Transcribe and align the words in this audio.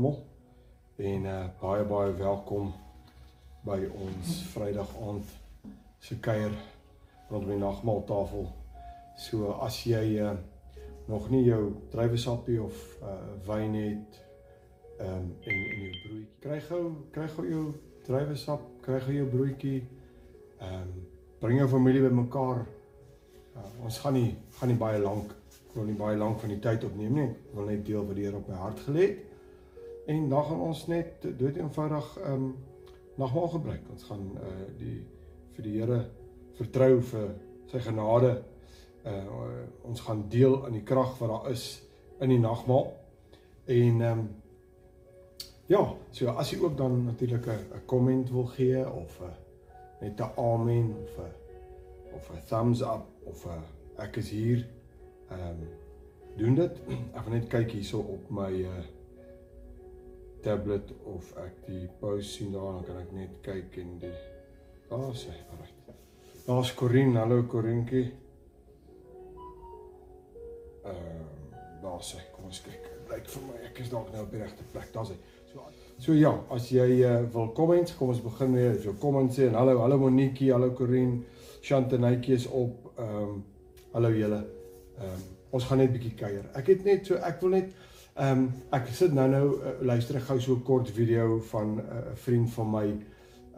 almal 0.00 0.26
en 0.96 1.24
uh 1.24 1.44
baie 1.60 1.84
baie 1.84 2.12
welkom 2.16 2.72
by 3.64 3.82
ons 4.00 4.36
Vrydag 4.54 4.88
aand 5.04 5.28
se 6.00 6.16
kuier 6.24 6.54
rondom 7.28 7.50
die 7.52 7.58
nagmaaltafel. 7.60 8.48
So 9.20 9.52
as 9.60 9.82
jy 9.84 10.16
uh 10.22 10.32
nog 11.10 11.28
nie 11.30 11.42
jou 11.44 11.74
druiwesappie 11.92 12.60
of 12.62 12.80
uh 13.02 13.18
wyn 13.48 13.76
het 13.76 14.20
um 15.04 15.28
en 15.44 15.60
en 15.68 15.84
jou 15.84 15.92
broodjie 16.02 16.26
kry 16.40 16.60
gou 16.70 16.82
kry 17.12 17.28
gou 17.36 17.48
jou 17.50 17.64
druiwesap, 18.06 18.64
kry 18.80 19.00
gou 19.04 19.16
jou 19.18 19.28
broodjie. 19.28 19.82
Um 20.64 20.94
bring 21.40 21.60
jou 21.60 21.68
familie 21.68 22.04
bymekaar. 22.04 22.64
Uh, 23.56 23.84
ons 23.84 23.98
gaan 23.98 24.16
nie 24.16 24.36
gaan 24.60 24.72
nie 24.72 24.80
baie 24.80 25.00
lank 25.00 25.36
wil 25.74 25.84
nie 25.86 25.94
baie 25.94 26.16
lank 26.18 26.40
van 26.40 26.50
die 26.50 26.62
tyd 26.62 26.84
opneem 26.88 27.12
nie. 27.14 27.28
Ek 27.28 27.58
wil 27.58 27.68
net 27.68 27.84
deel 27.86 28.06
wat 28.06 28.16
die 28.16 28.24
Here 28.24 28.40
op 28.40 28.48
my 28.48 28.56
hart 28.64 28.80
gelê 28.88 29.04
het. 29.10 29.29
En 30.10 30.28
dan 30.28 30.44
gaan 30.44 30.60
ons 30.60 30.86
net 30.86 31.26
dood 31.38 31.56
eenvoudig 31.56 32.18
ehm 32.18 32.32
um, 32.32 32.56
nagmaal 33.20 33.48
gebruik. 33.48 33.82
Ons 33.92 34.06
gaan 34.08 34.24
uh 34.42 34.64
die 34.78 34.96
vir 35.54 35.66
die 35.66 35.74
Here 35.76 35.98
vertrou 36.58 37.02
vir 37.12 37.28
sy 37.70 37.82
genade. 37.84 38.32
Uh 39.04 39.66
ons 39.86 40.00
gaan 40.06 40.24
deel 40.32 40.56
aan 40.64 40.78
die 40.78 40.86
krag 40.92 41.18
wat 41.18 41.30
daar 41.34 41.50
is 41.50 41.66
in 42.18 42.34
die 42.34 42.40
nagmaal. 42.40 42.90
En 43.64 44.00
ehm 44.00 44.18
um, 44.18 44.28
ja, 45.66 45.84
so 46.10 46.34
as 46.42 46.50
jy 46.50 46.58
ook 46.64 46.76
dan 46.76 47.04
natuurlik 47.04 47.46
'n 47.46 47.84
komment 47.86 48.30
wil 48.30 48.48
gee 48.56 48.82
of 48.90 49.20
'n 49.20 49.34
net 50.00 50.20
'n 50.20 50.32
amen 50.36 50.94
of 51.02 51.18
'n 51.18 51.32
of 52.16 52.30
'n 52.30 52.44
thumbs 52.48 52.80
up 52.82 53.06
of 53.24 53.46
'n 53.46 53.62
ek 53.96 54.16
is 54.16 54.30
hier 54.30 54.66
Ehm 55.30 55.40
um, 55.40 55.68
doen 56.36 56.54
dit. 56.54 56.78
Ek 57.14 57.22
gaan 57.22 57.32
net 57.32 57.46
kyk 57.46 57.70
hierso 57.70 57.98
op 57.98 58.30
my 58.34 58.50
uh 58.66 58.80
tablet 60.42 60.92
of 61.04 61.32
ek 61.44 61.64
die 61.66 61.86
post 62.00 62.36
sien 62.36 62.52
daar, 62.52 62.78
dan 62.78 62.84
kan 62.88 63.00
ek 63.02 63.12
net 63.16 63.40
kyk 63.44 63.80
en 63.82 63.98
die 64.02 64.14
daar 64.90 65.14
sê, 65.14 65.34
alright. 65.50 65.80
Daar's 66.46 66.74
Corin, 66.74 67.14
hallo 67.16 67.44
Corinkie. 67.46 68.12
Ehm 70.84 70.94
um, 70.94 71.58
daar 71.82 72.00
sê, 72.02 72.18
kom 72.34 72.48
ons 72.48 72.62
kyk. 72.64 72.88
Blyk 73.06 73.28
vir 73.30 73.44
my 73.46 73.58
ek 73.68 73.78
is 73.84 73.92
dalk 73.92 74.10
nou 74.12 74.24
op 74.24 74.32
die 74.34 74.40
regte 74.42 74.66
plek. 74.72 74.88
Daar 74.94 75.06
sê. 75.06 75.18
So 75.52 75.66
so 76.00 76.16
ja, 76.16 76.32
as 76.50 76.70
jy 76.72 77.02
uh, 77.04 77.20
wil 77.34 77.52
comments, 77.54 77.94
kom 77.96 78.10
ons 78.10 78.22
begin 78.24 78.56
weer. 78.56 78.72
As 78.78 78.88
jy 78.88 78.96
comments 79.02 79.38
sê 79.38 79.46
en 79.50 79.58
hallo, 79.60 79.76
hallo 79.84 80.00
Monique, 80.00 80.50
hallo 80.50 80.72
Corin, 80.74 81.20
Chantenaitjie 81.62 82.34
is 82.40 82.48
op. 82.48 82.90
Ehm 82.96 83.20
um, 83.20 83.44
hallo 83.92 84.10
julle. 84.16 84.40
Ehm 84.98 85.14
um, 85.14 85.28
ons 85.50 85.64
gaan 85.66 85.82
net 85.82 85.94
bietjie 85.94 86.16
kuier. 86.18 86.50
Ek 86.58 86.72
het 86.72 86.84
net 86.86 87.06
so 87.06 87.20
ek 87.30 87.40
wil 87.44 87.56
net 87.58 87.70
ehm 88.14 88.38
um, 88.38 88.48
ek 88.76 88.88
sit 88.94 89.12
nou 89.14 89.28
nou 89.30 89.46
uh, 89.54 89.76
luister 89.86 90.16
ek 90.16 90.26
gou 90.28 90.40
so 90.40 90.54
'n 90.54 90.62
kort 90.62 90.90
video 90.90 91.38
van 91.52 91.78
eh, 91.78 91.84
'n 91.84 92.10
uh, 92.10 92.14
vriend 92.14 92.50
van 92.50 92.70
my 92.70 92.86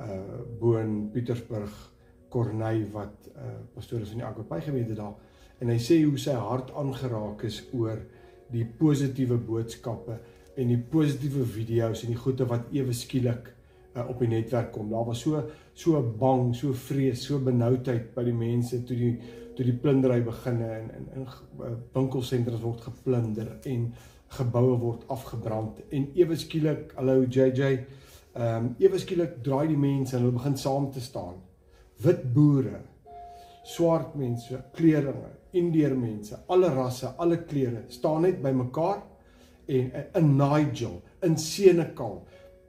uh 0.00 0.40
bo 0.60 0.76
in 0.76 1.10
Pietersburg 1.12 1.72
Corneille 2.28 2.90
wat 2.92 3.30
uh 3.36 3.60
pastoor 3.74 4.00
is 4.00 4.10
in 4.10 4.18
die 4.18 4.26
Akopai 4.26 4.60
gemeente 4.60 4.94
daar 4.94 5.14
en 5.60 5.68
hy 5.68 5.78
sê 5.78 6.02
hoe 6.04 6.18
sy 6.18 6.34
hart 6.34 6.70
aangeraak 6.74 7.42
is 7.42 7.62
oor 7.72 7.98
die 8.50 8.64
positiewe 8.64 9.36
boodskappe 9.36 10.18
en 10.56 10.68
die 10.68 10.80
positiewe 10.94 11.44
video's 11.44 12.02
en 12.04 12.12
die 12.12 12.22
goeie 12.24 12.46
wat 12.48 12.72
ewe 12.72 12.92
skielik 12.92 13.52
uh, 13.96 14.08
op 14.08 14.18
die 14.20 14.28
netwerk 14.28 14.72
kom. 14.72 14.90
Daar 14.90 15.06
was 15.08 15.22
so 15.24 15.42
so 15.74 16.00
bang, 16.18 16.54
so 16.54 16.74
vrees, 16.76 17.22
so 17.24 17.38
benoudheid 17.40 18.10
by 18.14 18.24
die 18.26 18.36
mense 18.36 18.82
toe 18.84 18.96
die 18.96 19.14
toe 19.56 19.64
die 19.68 19.76
plundering 19.76 20.24
beginne 20.24 20.68
en 20.78 20.90
in 20.96 21.08
in 21.20 21.26
winkelsentrums 21.92 22.62
word 22.64 22.84
geplunder 22.86 23.50
en 23.68 23.90
geboue 24.36 24.78
word 24.80 25.04
afgebrand 25.12 25.82
en 25.90 26.08
ewe 26.14 26.38
skielik 26.38 26.94
hallo 26.96 27.22
JJ 27.24 27.62
ehm 27.72 28.66
um, 28.66 28.68
ewe 28.80 28.98
skielik 28.98 29.38
draai 29.44 29.66
die 29.68 29.80
mense 29.80 30.16
en 30.16 30.22
hulle 30.24 30.38
begin 30.38 30.56
saam 30.56 30.88
te 30.92 31.00
staan 31.04 31.36
wit 32.04 32.22
boere 32.34 32.80
swart 33.74 34.14
mense 34.18 34.62
kleringe 34.76 35.32
indeer 35.62 35.96
mense 35.96 36.38
alle 36.54 36.70
rasse 36.74 37.12
alle 37.24 37.42
kleure 37.50 37.84
staan 37.98 38.24
net 38.26 38.40
by 38.42 38.54
mekaar 38.62 39.02
en 39.66 39.92
in 40.20 40.32
Nigel 40.38 40.96
in 41.22 41.36
Senekal 41.38 42.16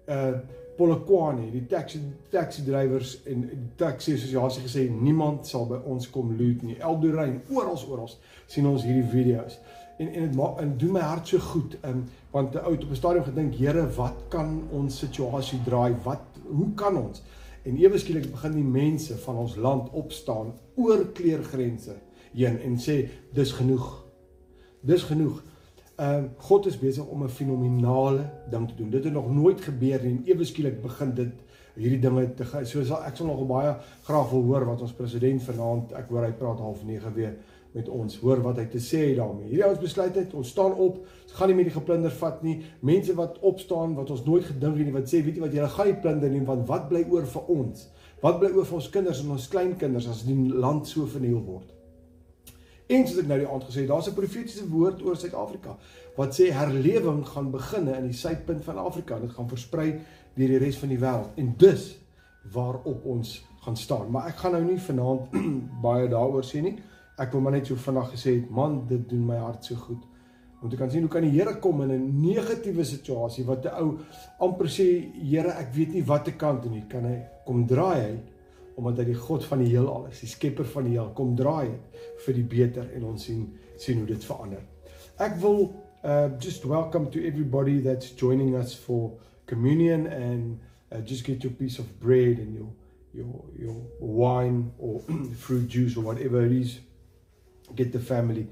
uh 0.07 0.33
Polokwane, 0.77 1.51
die 1.51 1.67
taxi 1.69 1.99
taxi 2.31 2.63
drywers 2.65 3.19
en 3.29 3.43
die 3.45 3.57
taxi 3.77 4.15
assosiasie 4.15 4.63
gesê 4.63 4.87
niemand 4.89 5.45
sal 5.45 5.67
by 5.69 5.77
ons 5.85 6.07
kom 6.09 6.31
loot 6.33 6.63
nie. 6.65 6.79
Eldorein, 6.81 7.35
oral 7.53 7.77
oral 7.93 8.09
sien 8.49 8.65
ons 8.65 8.81
hierdie 8.81 9.05
video's. 9.11 9.59
En 9.97 10.07
en 10.07 10.21
dit 10.21 10.35
maak 10.35 10.59
en 10.59 10.77
doen 10.77 10.91
my 10.91 10.99
hart 10.99 11.27
so 11.27 11.39
goed, 11.39 11.77
um, 11.85 12.03
want 12.31 12.53
'n 12.53 12.57
ou 12.65 12.73
op 12.73 12.89
'n 12.89 12.95
stadium 12.95 13.23
gedink, 13.23 13.55
Here, 13.55 13.89
wat 13.95 14.23
kan 14.27 14.63
ons 14.71 14.97
situasie 14.97 15.59
draai? 15.63 15.95
Wat 16.03 16.21
hoe 16.47 16.73
kan 16.73 16.97
ons? 16.97 17.21
En 17.63 17.77
ewe 17.77 17.97
skielik 17.97 18.31
begin 18.31 18.51
die 18.51 18.63
mense 18.63 19.17
van 19.17 19.35
ons 19.35 19.55
land 19.55 19.89
opstaan 19.89 20.53
oor 20.75 21.05
kleurgrense 21.05 21.95
heen 22.33 22.59
en 22.59 22.77
sê 22.77 23.09
dis 23.33 23.51
genoeg. 23.51 24.05
Dis 24.81 25.03
genoeg. 25.03 25.43
Ehm 25.95 26.23
uh, 26.23 26.29
God 26.37 26.65
is 26.65 26.79
besig 26.79 27.05
om 27.05 27.23
'n 27.23 27.29
fenominale 27.29 28.29
ding 28.49 28.67
te 28.67 28.75
doen. 28.75 28.89
Dit 28.89 29.03
het 29.03 29.13
nog 29.13 29.31
nooit 29.31 29.61
gebeur 29.61 30.03
nie 30.03 30.11
en 30.11 30.21
ewe 30.25 30.43
skielik 30.43 30.81
begin 30.81 31.13
dit 31.13 31.33
hierdie 31.75 31.99
dinge 32.01 32.27
te 32.37 32.45
so 32.45 32.83
sal 32.85 33.01
ek 33.07 33.17
sal 33.17 33.27
nog 33.27 33.47
baie 33.49 33.73
graag 34.05 34.29
wil 34.31 34.45
hoor 34.49 34.65
wat 34.69 34.81
ons 34.85 34.93
president 34.93 35.41
vanaand 35.47 35.93
ek 35.97 36.11
hoor 36.13 36.27
hy 36.27 36.33
praat 36.37 36.61
half 36.61 36.83
9 36.85 37.13
weer 37.15 37.33
met 37.73 37.89
ons 37.89 38.17
hoor 38.21 38.41
wat 38.45 38.59
hy 38.61 38.65
te 38.69 38.81
sê 38.81 39.01
het 39.09 39.17
daarmee. 39.17 39.49
Hierdie 39.49 39.65
ouens 39.65 39.81
besluit 39.81 40.15
het 40.15 40.33
ons 40.37 40.49
staan 40.49 40.73
op, 40.73 40.99
ons 41.01 41.35
gaan 41.37 41.49
nie 41.49 41.57
met 41.57 41.69
die 41.69 41.75
geplunder 41.75 42.13
vat 42.19 42.43
nie. 42.45 42.59
Mense 42.85 43.15
wat 43.17 43.39
opstaan 43.41 43.95
wat 43.97 44.13
ons 44.13 44.25
nooit 44.25 44.45
gedink 44.45 44.77
het 44.77 44.89
nie 44.89 44.95
wat 44.95 45.09
sê 45.09 45.23
weet 45.25 45.39
jy 45.39 45.45
wat 45.45 45.57
julle 45.57 45.71
gaan 45.75 45.89
nie 45.89 46.01
plunder 46.05 46.33
nie 46.33 46.43
want 46.45 46.67
wat 46.69 46.89
bly 46.91 47.03
oor 47.09 47.25
vir 47.35 47.53
ons? 47.55 47.87
Wat 48.23 48.37
bly 48.39 48.51
oor 48.53 48.67
vir 48.69 48.77
ons 48.79 48.89
kinders 48.93 49.23
en 49.23 49.33
ons 49.35 49.47
kleinkinders 49.51 50.09
as 50.11 50.21
die 50.27 50.37
land 50.53 50.87
so 50.87 51.09
verniel 51.09 51.41
word? 51.43 51.73
En 52.93 53.07
soos 53.07 53.23
ek 53.23 53.27
nou 53.31 53.39
die 53.41 53.49
aand 53.49 53.65
gesê 53.65 53.83
het, 53.83 53.89
daar's 53.89 54.07
'n 54.09 54.15
profetiese 54.15 54.69
woord 54.69 55.01
oor 55.01 55.15
Suid-Afrika 55.15 55.77
wat 56.15 56.35
sê 56.37 56.51
herlewing 56.51 57.25
gaan 57.25 57.51
begin 57.51 57.87
in 57.87 58.05
die 58.05 58.17
suidpunt 58.17 58.63
van 58.63 58.77
Afrika. 58.77 59.19
Dit 59.19 59.31
gaan 59.31 59.49
versprei 59.49 59.99
deur 60.35 60.47
die 60.47 60.57
res 60.57 60.77
van 60.77 60.89
die 60.89 60.99
wêreld 60.99 61.31
en 61.35 61.53
dus 61.57 61.97
waarop 62.53 63.05
ons 63.05 63.45
gaan 63.63 63.77
staan. 63.77 64.11
Maar 64.11 64.27
ek 64.27 64.35
gaan 64.35 64.51
nou 64.51 64.63
nie 64.63 64.79
vanaand 64.79 65.31
baie 65.85 66.07
daaroor 66.07 66.43
sê 66.43 66.61
nie. 66.61 66.75
Ek 67.21 67.31
wil 67.31 67.41
maar 67.45 67.53
net 67.53 67.69
so 67.69 67.77
vinnig 67.77 68.09
gesê 68.15 68.39
het, 68.39 68.49
man, 68.49 68.87
dit 68.89 69.03
doen 69.09 69.25
my 69.25 69.37
hart 69.37 69.65
so 69.65 69.75
goed. 69.75 70.01
Want 70.61 70.73
jy 70.73 70.79
kan 70.79 70.91
sien 70.91 71.03
hoe 71.05 71.11
kan 71.11 71.25
die 71.25 71.33
Here 71.35 71.59
kom 71.59 71.81
in 71.83 71.91
'n 71.91 72.21
negatiewe 72.21 72.83
situasie 72.83 73.45
wat 73.45 73.65
'n 73.65 73.75
ou 73.81 73.99
amper 74.39 74.67
sê, 74.67 75.11
Here, 75.13 75.49
ek 75.49 75.73
weet 75.73 75.93
nie 75.93 76.03
wat 76.03 76.25
te 76.25 76.31
kan 76.31 76.61
doen 76.61 76.71
nie. 76.71 76.85
Kan 76.89 77.05
hy 77.05 77.21
kom 77.45 77.67
draai 77.67 78.01
hy 78.01 78.19
omdat 78.75 78.97
hy 78.97 79.05
die 79.05 79.19
God 79.19 79.45
van 79.45 79.59
die 79.59 79.69
heelal 79.69 80.07
is, 80.09 80.19
die 80.19 80.27
skepper 80.27 80.65
van 80.65 80.83
die 80.83 80.95
heel, 80.95 81.11
kom 81.13 81.35
draai 81.35 81.69
vir 82.25 82.33
die 82.33 82.43
beter 82.43 82.89
en 82.95 83.03
ons 83.03 83.23
sien 83.23 83.53
sien 83.77 83.97
hoe 83.97 84.07
dit 84.07 84.23
verander. 84.23 84.61
Ek 85.19 85.35
wil 85.41 85.75
uh 86.03 86.29
just 86.39 86.65
welcome 86.65 87.09
to 87.11 87.19
everybody 87.19 87.81
that's 87.81 88.11
joining 88.15 88.55
us 88.55 88.73
for 88.73 89.11
communion 89.45 90.07
and 90.07 90.59
uh, 90.91 91.01
just 91.01 91.23
get 91.23 91.43
your 91.43 91.53
piece 91.53 91.79
of 91.79 91.99
bread 91.99 92.39
and 92.39 92.55
your 92.55 92.69
your 93.13 93.43
your 93.59 93.75
wine 93.99 94.71
or 94.79 95.01
fruit 95.45 95.67
juice 95.67 95.97
or 95.97 96.03
whatever 96.03 96.45
it 96.45 96.51
is. 96.51 96.79
Get 97.75 97.91
the 97.91 97.99
family 97.99 98.47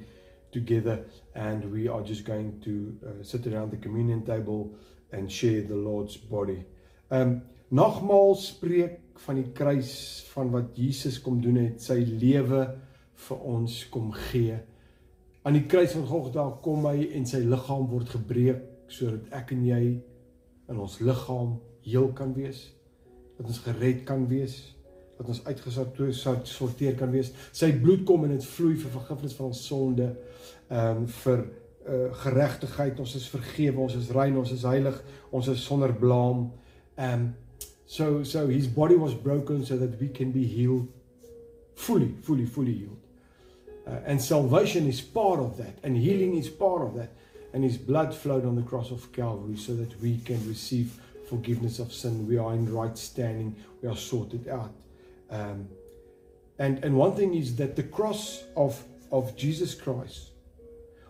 together 0.51 1.05
and 1.35 1.71
we 1.71 1.87
are 1.87 2.01
just 2.01 2.25
going 2.25 2.59
to 2.61 2.97
uh, 3.05 3.23
sit 3.23 3.47
around 3.47 3.71
the 3.71 3.77
communion 3.77 4.23
table 4.25 4.73
and 5.11 5.31
share 5.31 5.61
the 5.61 5.75
Lord's 5.75 6.17
body. 6.17 6.65
Um 7.09 7.41
nagmaal 7.71 8.35
spreek 8.35 9.19
van 9.23 9.37
die 9.39 9.51
kruis 9.55 9.93
van 10.33 10.49
wat 10.51 10.75
Jesus 10.75 11.21
kom 11.23 11.37
doen 11.41 11.55
het, 11.55 11.79
sy 11.79 12.01
lewe 12.03 12.65
vir 13.27 13.45
ons 13.47 13.77
kom 13.93 14.09
gee. 14.31 14.57
Aan 15.47 15.55
die 15.55 15.67
kruis 15.71 15.95
van 15.95 16.03
Golgotha 16.09 16.49
kom 16.65 16.83
hy 16.89 17.07
en 17.15 17.23
sy 17.29 17.39
liggaam 17.45 17.87
word 17.91 18.11
gebreek 18.11 18.67
sodat 18.91 19.31
ek 19.39 19.53
en 19.55 19.63
jy 19.69 19.81
in 20.71 20.81
ons 20.83 20.97
liggaam 20.99 21.55
heel 21.85 22.11
kan 22.15 22.33
wees, 22.35 22.65
dat 23.37 23.47
ons 23.47 23.61
gered 23.63 24.03
kan 24.07 24.27
wees, 24.29 24.57
dat 25.21 25.29
ons 25.29 25.43
uitgesorteer 25.45 26.97
kan 26.99 27.13
wees. 27.13 27.31
Sy 27.53 27.71
bloed 27.79 28.03
kom 28.09 28.25
en 28.25 28.33
dit 28.33 28.47
vloei 28.55 28.75
vir 28.81 28.95
vergifnis 28.97 29.37
van 29.37 29.51
ons 29.53 29.65
sonde, 29.69 30.09
ehm 30.71 31.03
um, 31.03 31.05
vir 31.21 31.45
uh, 31.45 32.07
geregtigheid. 32.23 32.99
Ons 32.99 33.15
is 33.19 33.29
vergewe, 33.29 33.77
ons 33.85 33.95
is 33.97 34.09
rein, 34.15 34.37
ons 34.37 34.51
is 34.53 34.65
heilig, 34.65 34.97
ons 35.31 35.53
is 35.53 35.63
sonder 35.69 35.93
blaam. 35.93 36.49
Ehm 36.97 37.13
um, 37.13 37.31
So 37.91 38.23
so 38.23 38.47
his 38.47 38.67
body 38.67 38.95
was 38.95 39.13
broken 39.13 39.65
so 39.65 39.75
that 39.75 39.99
we 39.99 40.07
can 40.07 40.31
be 40.31 40.45
healed 40.47 40.87
fully, 41.75 42.15
fully, 42.21 42.45
fully 42.45 42.73
healed. 42.73 43.01
Uh, 43.85 43.99
and 44.05 44.21
salvation 44.21 44.87
is 44.87 45.01
part 45.01 45.41
of 45.41 45.57
that, 45.57 45.75
and 45.83 45.97
healing 45.97 46.37
is 46.37 46.47
part 46.47 46.83
of 46.83 46.95
that. 46.95 47.09
And 47.53 47.65
his 47.65 47.77
blood 47.77 48.15
flowed 48.15 48.45
on 48.45 48.55
the 48.55 48.61
cross 48.61 48.91
of 48.91 49.11
Calvary 49.11 49.57
so 49.57 49.73
that 49.75 49.99
we 49.99 50.19
can 50.19 50.39
receive 50.47 51.01
forgiveness 51.27 51.79
of 51.79 51.91
sin. 51.91 52.29
We 52.29 52.37
are 52.37 52.53
in 52.53 52.73
right 52.73 52.97
standing, 52.97 53.57
we 53.81 53.89
are 53.89 53.97
sorted 53.97 54.47
out. 54.47 54.71
Um, 55.31 55.69
and, 56.59 56.83
and 56.83 56.95
one 56.95 57.15
thing 57.15 57.33
is 57.33 57.55
that 57.55 57.75
the 57.75 57.83
cross 57.83 58.43
of, 58.55 58.83
of 59.11 59.35
Jesus 59.35 59.73
Christ 59.73 60.31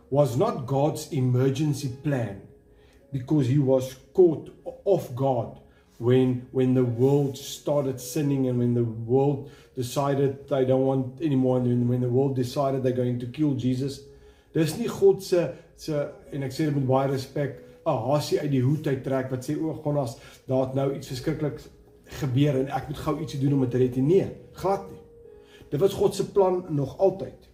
was 0.09 0.38
not 0.38 0.65
God's 0.68 1.12
emergency 1.12 1.89
plan 2.03 2.41
because 3.12 3.47
he 3.47 3.57
was 3.57 3.95
caught 4.13 4.50
off 4.85 5.13
guard 5.15 5.57
when 5.97 6.47
when 6.51 6.73
the 6.73 6.83
world 6.83 7.38
started 7.38 8.00
sinning 8.00 8.47
and 8.47 8.57
when 8.57 8.73
the 8.73 8.83
world 8.83 9.51
decided 9.75 10.47
they 10.50 10.65
don't 10.65 10.85
want 10.85 11.21
anymore 11.21 11.57
and 11.57 11.88
when 11.88 12.01
the 12.01 12.09
world 12.09 12.35
decided 12.35 12.81
they're 12.81 12.91
going 12.91 13.19
to 13.19 13.27
kill 13.27 13.53
Jesus. 13.53 14.00
Dis 14.53 14.77
nie 14.77 14.88
God 14.88 15.21
se 15.24 15.51
se 15.77 16.07
en 16.33 16.44
ek 16.44 16.56
sê 16.56 16.65
dit 16.67 16.75
met 16.75 16.88
baie 16.88 17.12
respek, 17.12 17.62
'n 17.85 18.01
hasie 18.07 18.39
uit 18.41 18.51
die 18.51 18.63
hoed 18.65 18.88
uit 18.88 19.03
trek 19.03 19.29
wat 19.31 19.45
sê 19.45 19.56
o, 19.57 19.74
Gonnas, 19.83 20.17
daar 20.47 20.67
het 20.67 20.75
nou 20.75 20.89
iets 20.95 21.07
verskriklik 21.13 21.62
gebeur 22.19 22.59
en 22.59 22.71
ek 22.75 22.89
moet 22.89 23.03
gou 23.05 23.15
ietsie 23.19 23.39
doen 23.41 23.53
om 23.53 23.65
dit 23.65 23.71
te 23.71 23.81
red. 23.81 23.99
Nee, 24.03 24.27
glad 24.59 24.87
nie. 24.89 24.99
Dit 25.71 25.79
was 25.79 25.95
God 25.95 26.15
se 26.15 26.25
plan 26.31 26.65
nog 26.69 26.97
altyd. 26.99 27.47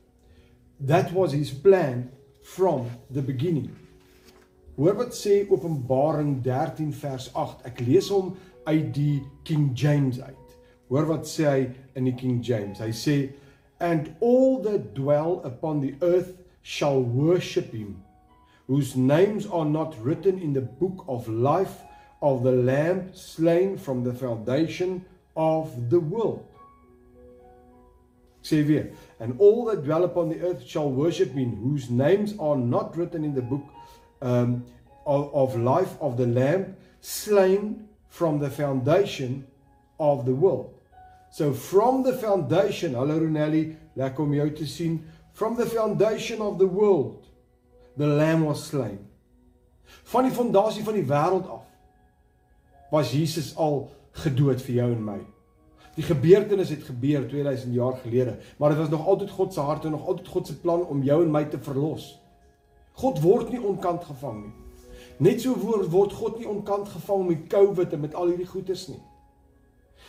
That 0.85 1.11
was 1.11 1.33
his 1.33 1.53
plan 1.53 2.09
from 2.41 2.87
the 3.13 3.21
beginning. 3.21 3.69
Hoor 4.77 4.95
wat 4.97 5.15
sê 5.17 5.41
Openbaring 5.49 6.41
13 6.45 6.93
vers 6.93 7.29
8. 7.33 7.65
Ek 7.65 7.81
lees 7.85 8.09
hom 8.13 8.35
uit 8.69 8.91
die 8.93 9.21
King 9.43 9.71
James 9.73 10.21
uit. 10.21 10.57
Hoor 10.89 11.07
wat 11.09 11.29
sê 11.29 11.47
hy 11.49 11.61
in 11.97 12.09
die 12.09 12.15
King 12.17 12.41
James. 12.45 12.81
Hy 12.81 12.93
sê 12.93 13.17
and 13.79 14.13
all 14.25 14.61
that 14.65 14.93
dwell 14.97 15.41
upon 15.45 15.81
the 15.81 15.93
earth 16.01 16.33
shall 16.61 17.01
worship 17.01 17.71
him 17.71 18.03
whose 18.67 18.95
names 18.95 19.47
are 19.47 19.65
not 19.65 19.95
written 20.03 20.39
in 20.39 20.53
the 20.53 20.61
book 20.61 21.05
of 21.07 21.27
life 21.27 21.83
of 22.21 22.43
the 22.43 22.51
lamb 22.51 23.13
slain 23.13 23.77
from 23.77 24.03
the 24.03 24.13
foundation 24.13 25.05
of 25.35 25.89
the 25.89 25.99
world. 25.99 26.45
Sê 28.41 28.65
weer, 28.65 28.91
and 29.19 29.35
all 29.39 29.65
that 29.65 29.83
dwell 29.83 30.03
upon 30.03 30.29
the 30.29 30.41
earth 30.41 30.65
shall 30.65 30.89
worship 30.89 31.33
him 31.33 31.57
whose 31.57 31.89
names 31.89 32.33
are 32.39 32.55
not 32.55 32.95
written 32.95 33.23
in 33.23 33.35
the 33.35 33.41
book 33.41 33.63
um, 34.21 34.63
of, 35.05 35.33
of 35.33 35.59
life 35.59 35.95
of 35.99 36.17
the 36.17 36.25
Lamb 36.25 36.75
slain 37.01 37.87
from 38.09 38.39
the 38.39 38.49
foundation 38.49 39.45
of 39.99 40.25
the 40.25 40.33
world. 40.33 40.73
So 41.29 41.53
from 41.53 42.03
the 42.03 42.13
foundation, 42.13 42.93
hallo 42.93 43.19
Ronelli, 43.19 43.75
lekker 43.97 44.23
om 44.23 44.33
jou 44.33 44.49
te 44.49 44.65
sien, 44.65 45.03
from 45.33 45.55
the 45.55 45.65
foundation 45.65 46.41
of 46.41 46.57
the 46.57 46.67
world, 46.67 47.27
the 47.97 48.07
Lamb 48.07 48.45
was 48.45 48.63
slain. 48.63 48.99
Van 50.07 50.23
die 50.23 50.31
fondasie 50.31 50.83
van 50.83 50.95
die 50.95 51.05
wêreld 51.05 51.49
af 51.51 51.66
was 52.91 53.11
Jesus 53.11 53.55
al 53.55 53.89
gedood 54.11 54.61
vir 54.61 54.75
jou 54.75 54.91
en 54.91 55.03
my. 55.03 55.19
Die 55.97 56.05
gebeurtenis 56.05 56.69
het 56.69 56.85
gebeur 56.85 57.25
2000 57.27 57.73
jaar 57.73 57.97
gelede, 58.03 58.37
maar 58.57 58.69
dit 58.69 58.77
was 58.77 58.89
nog 58.89 59.07
altyd 59.07 59.29
God 59.29 59.53
se 59.53 59.59
hart 59.59 59.85
en 59.85 59.91
nog 59.91 60.07
altyd 60.07 60.27
God 60.27 60.47
se 60.47 60.59
plan 60.59 60.85
om 60.85 61.03
jou 61.03 61.23
en 61.23 61.31
my 61.31 61.43
te 61.45 61.59
verlos. 61.59 62.19
God 63.01 63.21
word 63.21 63.49
nie 63.49 63.61
onkant 63.61 64.03
gevang 64.05 64.43
nie. 64.43 64.55
Net 65.17 65.41
so 65.41 65.57
word 65.57 65.89
word 65.89 66.13
God 66.13 66.37
nie 66.37 66.49
onkant 66.49 66.89
gevang 66.89 67.27
met 67.27 67.47
COVID 67.49 67.93
en 67.93 67.99
met 68.05 68.15
al 68.15 68.33
hierdie 68.33 68.49
goeters 68.49 68.87
nie. 68.87 69.01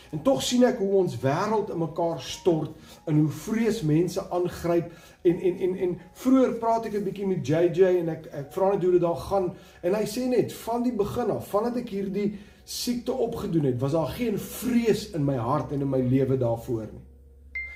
En 0.09 0.21
tog 0.25 0.41
sien 0.41 0.63
ek 0.65 0.79
hoe 0.81 0.91
ons 1.01 1.17
wêreld 1.21 1.69
in 1.73 1.81
mekaar 1.81 2.21
stort 2.21 2.73
en 3.09 3.19
hoe 3.19 3.33
vrees 3.43 3.81
mense 3.85 4.21
aangryp 4.33 4.93
en 5.21 5.41
en 5.49 5.59
en 5.65 5.75
en 5.85 5.97
vroeër 6.21 6.55
praat 6.61 6.85
ek 6.85 6.97
'n 6.97 7.03
bietjie 7.03 7.27
met 7.27 7.47
JJ 7.47 7.99
en 8.01 8.09
ek 8.09 8.25
ek 8.25 8.53
vra 8.53 8.71
net 8.73 8.83
hoe 8.83 8.91
dit 8.91 9.01
daar 9.01 9.21
gaan 9.29 9.53
en 9.81 9.93
hy 9.93 10.05
sê 10.05 10.25
net 10.29 10.53
van 10.53 10.83
die 10.83 10.93
begin 10.93 11.29
af 11.29 11.49
vandat 11.49 11.77
ek 11.77 11.89
hierdie 11.89 12.39
siekte 12.69 13.13
opgedoen 13.13 13.65
het 13.71 13.79
was 13.81 13.95
daar 13.97 14.11
geen 14.13 14.37
vrees 14.39 15.07
in 15.17 15.23
my 15.25 15.37
hart 15.41 15.71
en 15.73 15.81
in 15.81 15.89
my 15.89 16.01
lewe 16.01 16.37
daarvoor 16.37 16.89
nie. 16.91 17.05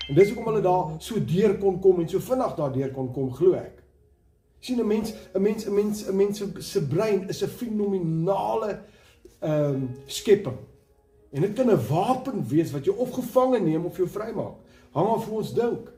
En 0.09 0.15
dis 0.15 0.27
hoekom 0.29 0.51
hulle 0.51 0.61
daar 0.61 0.91
so 0.99 1.17
deur 1.25 1.57
kon 1.57 1.79
kom 1.81 2.03
en 2.03 2.09
so 2.09 2.19
vinnig 2.19 2.53
daardeur 2.59 2.91
kon 2.93 3.09
kom 3.13 3.31
glo 3.33 3.57
ek 3.57 3.83
sien 4.63 4.79
'n 4.79 4.87
mens 4.87 5.13
'n 5.33 5.41
mens 5.41 5.65
'n 5.65 5.73
mens 5.73 6.07
'n 6.07 6.15
mens 6.15 6.43
se 6.57 6.87
brein 6.87 7.27
is 7.29 7.43
'n 7.43 7.47
fenominale 7.47 8.79
ehm 9.39 9.73
um, 9.73 9.89
skepping. 10.05 10.57
En 11.31 11.41
dit 11.41 11.53
kan 11.53 11.69
'n 11.69 11.87
wapen 11.89 12.47
wees 12.47 12.71
wat 12.71 12.85
jou 12.85 12.97
of 12.97 13.11
gevange 13.11 13.59
neem 13.59 13.85
of 13.85 13.97
jou 13.97 14.07
vrymaak. 14.07 14.55
Hang 14.91 15.07
af 15.07 15.25
hoe 15.25 15.37
ons 15.37 15.53
dink. 15.53 15.91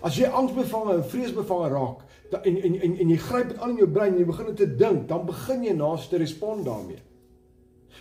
As 0.00 0.16
jy 0.16 0.26
angsbevange 0.26 0.94
en 0.94 1.04
vreesbevange 1.04 1.68
raak 1.68 1.98
en 2.42 2.62
en 2.62 2.80
en 2.80 2.98
en 2.98 3.08
jy 3.08 3.16
gryp 3.16 3.48
dit 3.48 3.58
aan 3.58 3.70
in 3.70 3.76
jou 3.76 3.88
brein 3.88 4.12
en 4.12 4.18
jy 4.18 4.24
begin 4.24 4.54
te 4.54 4.74
dink, 4.74 5.08
dan 5.08 5.26
begin 5.26 5.64
jy 5.64 5.72
naas 5.72 6.08
te 6.08 6.16
respond 6.16 6.64
daarmee. 6.64 7.02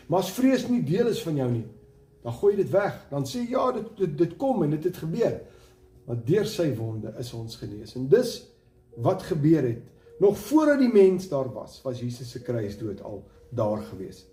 Maar 0.07 0.19
as 0.19 0.31
vrees 0.31 0.67
nie 0.69 0.83
deel 0.83 1.07
is 1.07 1.23
van 1.23 1.35
jou 1.35 1.49
nie, 1.51 1.65
dan 2.23 2.33
gooi 2.33 2.53
jy 2.55 2.61
dit 2.63 2.71
weg. 2.71 2.95
Dan 3.09 3.25
sê 3.25 3.43
ja, 3.49 3.71
dit 3.71 3.89
dit, 3.97 4.17
dit 4.17 4.35
kom 4.37 4.63
en 4.63 4.75
dit 4.75 4.83
het 4.83 4.97
gebeur. 4.97 5.39
Maar 6.07 6.23
deur 6.25 6.47
sy 6.47 6.69
wonde 6.75 7.13
is 7.19 7.33
ons 7.33 7.55
genees. 7.55 7.95
En 7.95 8.07
dis 8.11 8.37
wat 9.03 9.23
gebeur 9.23 9.63
het. 9.67 9.83
Nog 10.19 10.37
voordat 10.37 10.79
die 10.79 10.93
mens 10.93 11.27
daar 11.29 11.49
was, 11.53 11.81
was 11.83 11.99
Jesus 11.99 12.31
se 12.31 12.41
kruisdood 12.41 13.03
al 13.05 13.21
daar 13.49 13.83
gewees. 13.91 14.23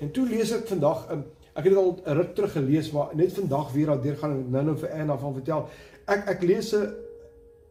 En 0.00 0.10
toe 0.10 0.26
lees 0.28 0.50
ek 0.56 0.66
vandag 0.66 1.06
'n 1.12 1.24
ek 1.54 1.64
het 1.66 1.72
dit 1.74 1.76
al 1.76 2.00
'n 2.06 2.16
ruk 2.16 2.34
terug 2.34 2.52
gelees, 2.52 2.90
maar 2.90 3.14
net 3.14 3.32
vandag 3.32 3.72
weer 3.72 3.86
daardeur 3.86 4.16
gaan 4.16 4.50
nou-nou 4.50 4.76
vir 4.78 4.90
Anna 4.90 5.18
van 5.18 5.34
vertel. 5.34 5.68
Ek 6.06 6.28
ek 6.28 6.42
lees 6.42 6.74
'n 6.74 6.94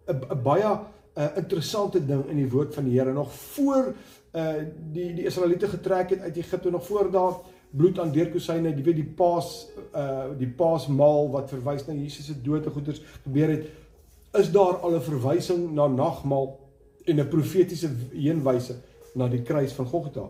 'n 0.08 0.44
baie 0.44 0.66
'n 0.66 0.80
uh, 1.18 1.38
interessante 1.38 2.06
ding 2.06 2.26
in 2.30 2.38
die 2.38 2.50
woord 2.50 2.74
van 2.74 2.84
die 2.84 3.00
Here 3.00 3.14
nog 3.14 3.34
voor 3.34 3.94
uh 4.34 4.62
die 4.94 5.14
die 5.18 5.26
Israeliete 5.26 5.68
getrek 5.68 6.10
het 6.10 6.22
uit 6.22 6.38
Egipte 6.38 6.70
nog 6.70 6.86
voor 6.86 7.12
daar 7.12 7.40
bloed 7.70 8.00
aan 8.00 8.12
deurkusyne, 8.12 8.74
jy 8.74 8.84
weet 8.84 9.02
die 9.02 9.12
Paas 9.18 9.68
uh 9.94 10.32
die 10.38 10.50
Paasmaal 10.50 11.30
wat 11.32 11.50
verwys 11.50 11.86
na 11.88 11.94
Jesus 11.94 12.26
se 12.26 12.42
dood 12.42 12.66
en 12.66 12.72
goeders 12.72 13.02
gebeur 13.24 13.50
het 13.50 13.70
is 14.38 14.52
daar 14.52 14.78
al 14.86 14.96
'n 14.96 15.02
verwysing 15.02 15.74
na 15.74 15.88
nagmaal 15.88 16.60
en 17.06 17.20
'n 17.20 17.28
profetiese 17.28 17.90
heenwyse 18.14 18.76
na 19.16 19.28
die 19.28 19.42
kruis 19.42 19.74
van 19.74 19.86
Golgotha. 19.86 20.30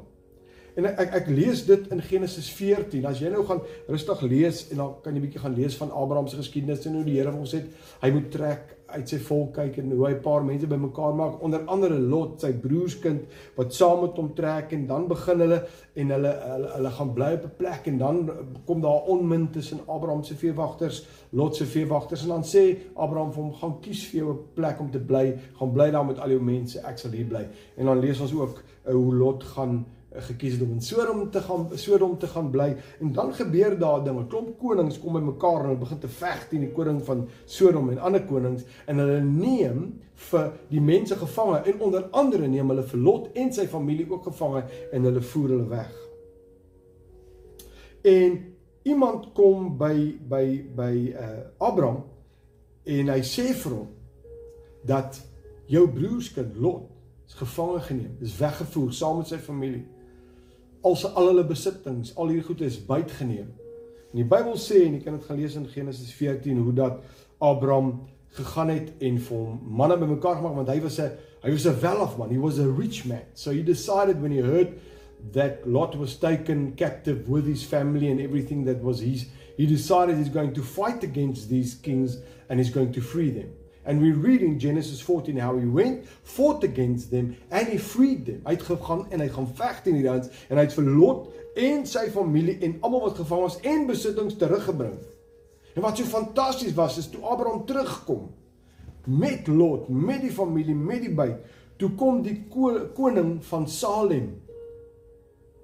En 0.75 0.86
ek, 0.86 1.00
ek 1.00 1.13
ek 1.13 1.28
lees 1.28 1.66
dit 1.66 1.88
in 1.92 2.02
Genesis 2.02 2.50
14. 2.56 3.06
As 3.06 3.19
jy 3.19 3.30
nou 3.30 3.44
gaan 3.45 3.62
rustig 3.88 4.22
lees 4.22 4.69
en 4.69 4.78
dan 4.78 4.94
kan 5.04 5.16
jy 5.16 5.22
bietjie 5.22 5.40
gaan 5.40 5.56
lees 5.56 5.75
van 5.75 5.92
Abraham 5.92 6.28
se 6.28 6.40
geskiedenis 6.40 6.86
en 6.86 6.94
hoe 6.94 7.04
die 7.04 7.18
Here 7.18 7.31
hom 7.31 7.45
sê 7.45 7.63
hy 8.02 8.12
moet 8.12 8.31
trek 8.31 8.75
uit 8.94 9.09
sy 9.09 9.19
volk 9.27 9.53
kyk 9.56 9.77
en 9.81 9.91
hoe 9.91 10.06
hy 10.07 10.13
'n 10.13 10.21
paar 10.21 10.44
mense 10.44 10.68
bymekaar 10.68 11.15
maak. 11.15 11.41
Onder 11.44 11.65
andere 11.65 12.00
Lot 12.00 12.41
sy 12.41 12.53
broerskind 12.53 13.21
wat 13.56 13.74
saam 13.74 14.01
met 14.01 14.18
hom 14.18 14.33
trek 14.36 14.71
en 14.74 14.88
dan 14.88 15.07
begin 15.07 15.39
hulle 15.39 15.63
en 15.95 16.09
hulle 16.09 16.33
hulle, 16.44 16.69
hulle 16.75 16.89
gaan 16.89 17.13
bly 17.13 17.33
op 17.33 17.44
'n 17.44 17.57
plek 17.57 17.88
en 17.88 17.97
dan 17.97 18.31
kom 18.65 18.81
daar 18.81 19.07
onmin 19.07 19.49
tussen 19.52 19.80
Abraham 19.87 20.23
se 20.23 20.35
veewagters 20.35 21.06
Lot 21.31 21.56
se 21.56 21.66
veewagters 21.66 22.23
en 22.23 22.30
dan 22.30 22.44
sê 22.44 22.78
Abraham 22.95 23.31
vir 23.33 23.44
hom 23.44 23.54
gaan 23.54 23.80
kies 23.81 24.07
vir 24.07 24.19
jou 24.21 24.33
'n 24.33 24.40
plek 24.54 24.80
om 24.80 24.92
te 24.92 24.99
bly. 24.99 25.37
Gaan 25.59 25.73
bly 25.73 25.92
daar 25.92 26.06
met 26.06 26.19
al 26.19 26.30
jou 26.30 26.42
mense. 26.42 26.80
Ek 26.80 26.97
sal 26.97 27.11
hier 27.11 27.25
bly. 27.25 27.47
En 27.78 27.85
dan 27.85 27.99
lees 27.99 28.19
ons 28.19 28.33
ook 28.33 28.64
uh, 28.87 28.94
hoe 28.94 29.16
Lot 29.16 29.44
gaan 29.44 29.85
gekies 30.09 30.54
het 30.54 30.61
om 30.61 30.71
in 30.71 30.81
Sodom 30.81 31.31
te 31.31 31.42
gaan 31.42 31.68
Sodom 31.78 32.18
te 32.18 32.28
gaan 32.28 32.49
bly 32.51 32.75
en 32.99 33.13
dan 33.13 33.33
gebeur 33.33 33.78
daar 33.80 34.04
dinge. 34.04 34.25
Klomp 34.28 34.57
konings 34.59 34.99
kom 34.99 35.13
bymekaar 35.13 35.59
en 35.59 35.69
hulle 35.69 35.81
begin 35.83 35.99
te 35.99 36.09
veg 36.09 36.47
teen 36.49 36.66
die 36.66 36.71
koning 36.73 37.01
van 37.06 37.28
Sodom 37.45 37.89
en 37.94 38.01
ander 38.01 38.25
konings 38.25 38.66
en 38.85 38.97
hulle 38.97 39.19
neem 39.21 39.83
vir 40.30 40.51
die 40.69 40.81
mense 40.81 41.16
gevange 41.16 41.61
en 41.69 41.81
onder 41.85 42.07
andere 42.11 42.47
neem 42.47 42.73
hulle 42.73 42.85
vir 42.89 43.04
Lot 43.06 43.30
en 43.37 43.54
sy 43.54 43.68
familie 43.69 44.07
ook 44.09 44.31
gevange 44.31 44.63
en 44.92 45.06
hulle 45.09 45.21
voer 45.21 45.54
hulle 45.56 45.69
weg. 45.69 45.94
En 48.09 48.39
iemand 48.83 49.30
kom 49.37 49.75
by 49.78 49.95
by 50.30 50.45
by 50.75 50.94
uh 51.13 51.30
Abraham 51.69 52.04
en 52.89 53.13
hy 53.13 53.21
sê 53.21 53.51
vir 53.54 53.75
hom 53.75 53.89
dat 54.89 55.21
jou 55.69 55.85
broerskind 55.92 56.57
Lot 56.57 56.89
is 57.30 57.37
gevange 57.37 57.83
geneem, 57.85 58.18
is 58.25 58.33
weggevoer 58.39 58.94
saam 58.95 59.19
met 59.21 59.30
sy 59.30 59.37
familie 59.37 59.85
al 60.83 60.95
sy 60.95 61.09
al 61.16 61.31
hulle 61.31 61.45
besittings, 61.48 62.14
al 62.16 62.31
hierdie 62.31 62.48
goede 62.48 62.68
is 62.69 62.80
buitgeneem. 62.86 63.50
En 64.12 64.21
die 64.21 64.28
Bybel 64.28 64.56
sê 64.57 64.86
en 64.86 64.95
jy 64.98 65.02
kan 65.04 65.18
dit 65.18 65.26
gaan 65.28 65.40
lees 65.40 65.57
in 65.59 65.68
Genesis 65.69 66.14
14 66.18 66.64
hoe 66.64 66.74
dat 66.74 67.02
Abraham 67.40 68.07
gegaan 68.38 68.69
het 68.69 68.94
en 69.04 69.18
vir 69.19 69.38
hom 69.38 69.59
manne 69.80 69.98
bymekaar 70.00 70.40
gemaak 70.40 70.56
want 70.56 70.69
hy 70.69 70.80
was 70.83 71.00
'n 71.00 71.12
hy 71.44 71.52
was 71.52 71.66
'n 71.66 71.80
wealth 71.81 72.18
man, 72.18 72.30
he 72.30 72.38
was 72.38 72.59
a 72.59 72.68
rich 72.68 73.06
man. 73.06 73.26
So 73.33 73.52
he 73.52 73.64
decided 73.64 74.21
when 74.21 74.31
he 74.31 74.42
heard 74.42 74.80
that 75.33 75.68
Lot 75.68 75.95
was 75.98 76.18
taken 76.18 76.74
captive 76.76 77.28
with 77.28 77.45
his 77.45 77.64
family 77.64 78.09
and 78.09 78.19
everything 78.19 78.66
that 78.66 78.81
was 78.81 79.02
his, 79.02 79.26
he 79.57 79.66
decided 79.66 80.18
he's 80.18 80.30
going 80.30 80.54
to 80.54 80.64
fight 80.64 81.04
against 81.04 81.50
these 81.50 81.76
kings 81.76 82.19
and 82.48 82.59
he's 82.59 82.74
going 82.74 82.94
to 82.94 83.02
free 83.02 83.30
them. 83.30 83.50
And 83.90 84.04
we 84.04 84.12
read 84.12 84.44
in 84.44 84.60
Genesis 84.60 85.02
14 85.02 85.36
how 85.38 85.58
he 85.58 85.66
went, 85.66 86.06
fought 86.22 86.64
against 86.64 87.10
them 87.10 87.36
and 87.50 87.68
he 87.68 87.80
freed 87.80 88.28
them. 88.28 88.44
Hy 88.46 88.54
het 88.54 88.66
gegaan 88.68 89.08
en 89.10 89.24
hy 89.24 89.30
gaan 89.34 89.48
veg 89.58 89.80
teen 89.81 89.98
hierdie 89.98 90.12
ouens 90.12 90.30
en 90.46 90.60
hy 90.60 90.66
het 90.68 90.76
vir 90.78 90.92
Lot 90.94 91.31
en 91.58 91.88
sy 91.90 92.04
familie 92.14 92.60
en 92.68 92.76
almal 92.86 93.08
wat 93.08 93.18
gevang 93.18 93.42
was 93.48 93.58
en 93.66 93.88
besittings 93.90 94.38
teruggebring. 94.38 95.00
En 95.74 95.81
wat 95.88 95.98
so 95.98 96.06
fantasties 96.06 96.78
was 96.78 97.00
is 97.02 97.10
toe 97.10 97.24
Abraham 97.26 97.66
terugkom 97.66 98.30
met 99.10 99.50
Lot, 99.50 99.90
met 99.90 100.22
die 100.22 100.36
familie, 100.38 100.78
met 100.78 101.02
die 101.08 101.16
byt, 101.18 101.42
toe 101.81 101.90
kom 101.98 102.22
die 102.22 102.44
koning 102.52 103.40
van 103.50 103.66
Salem 103.66 104.36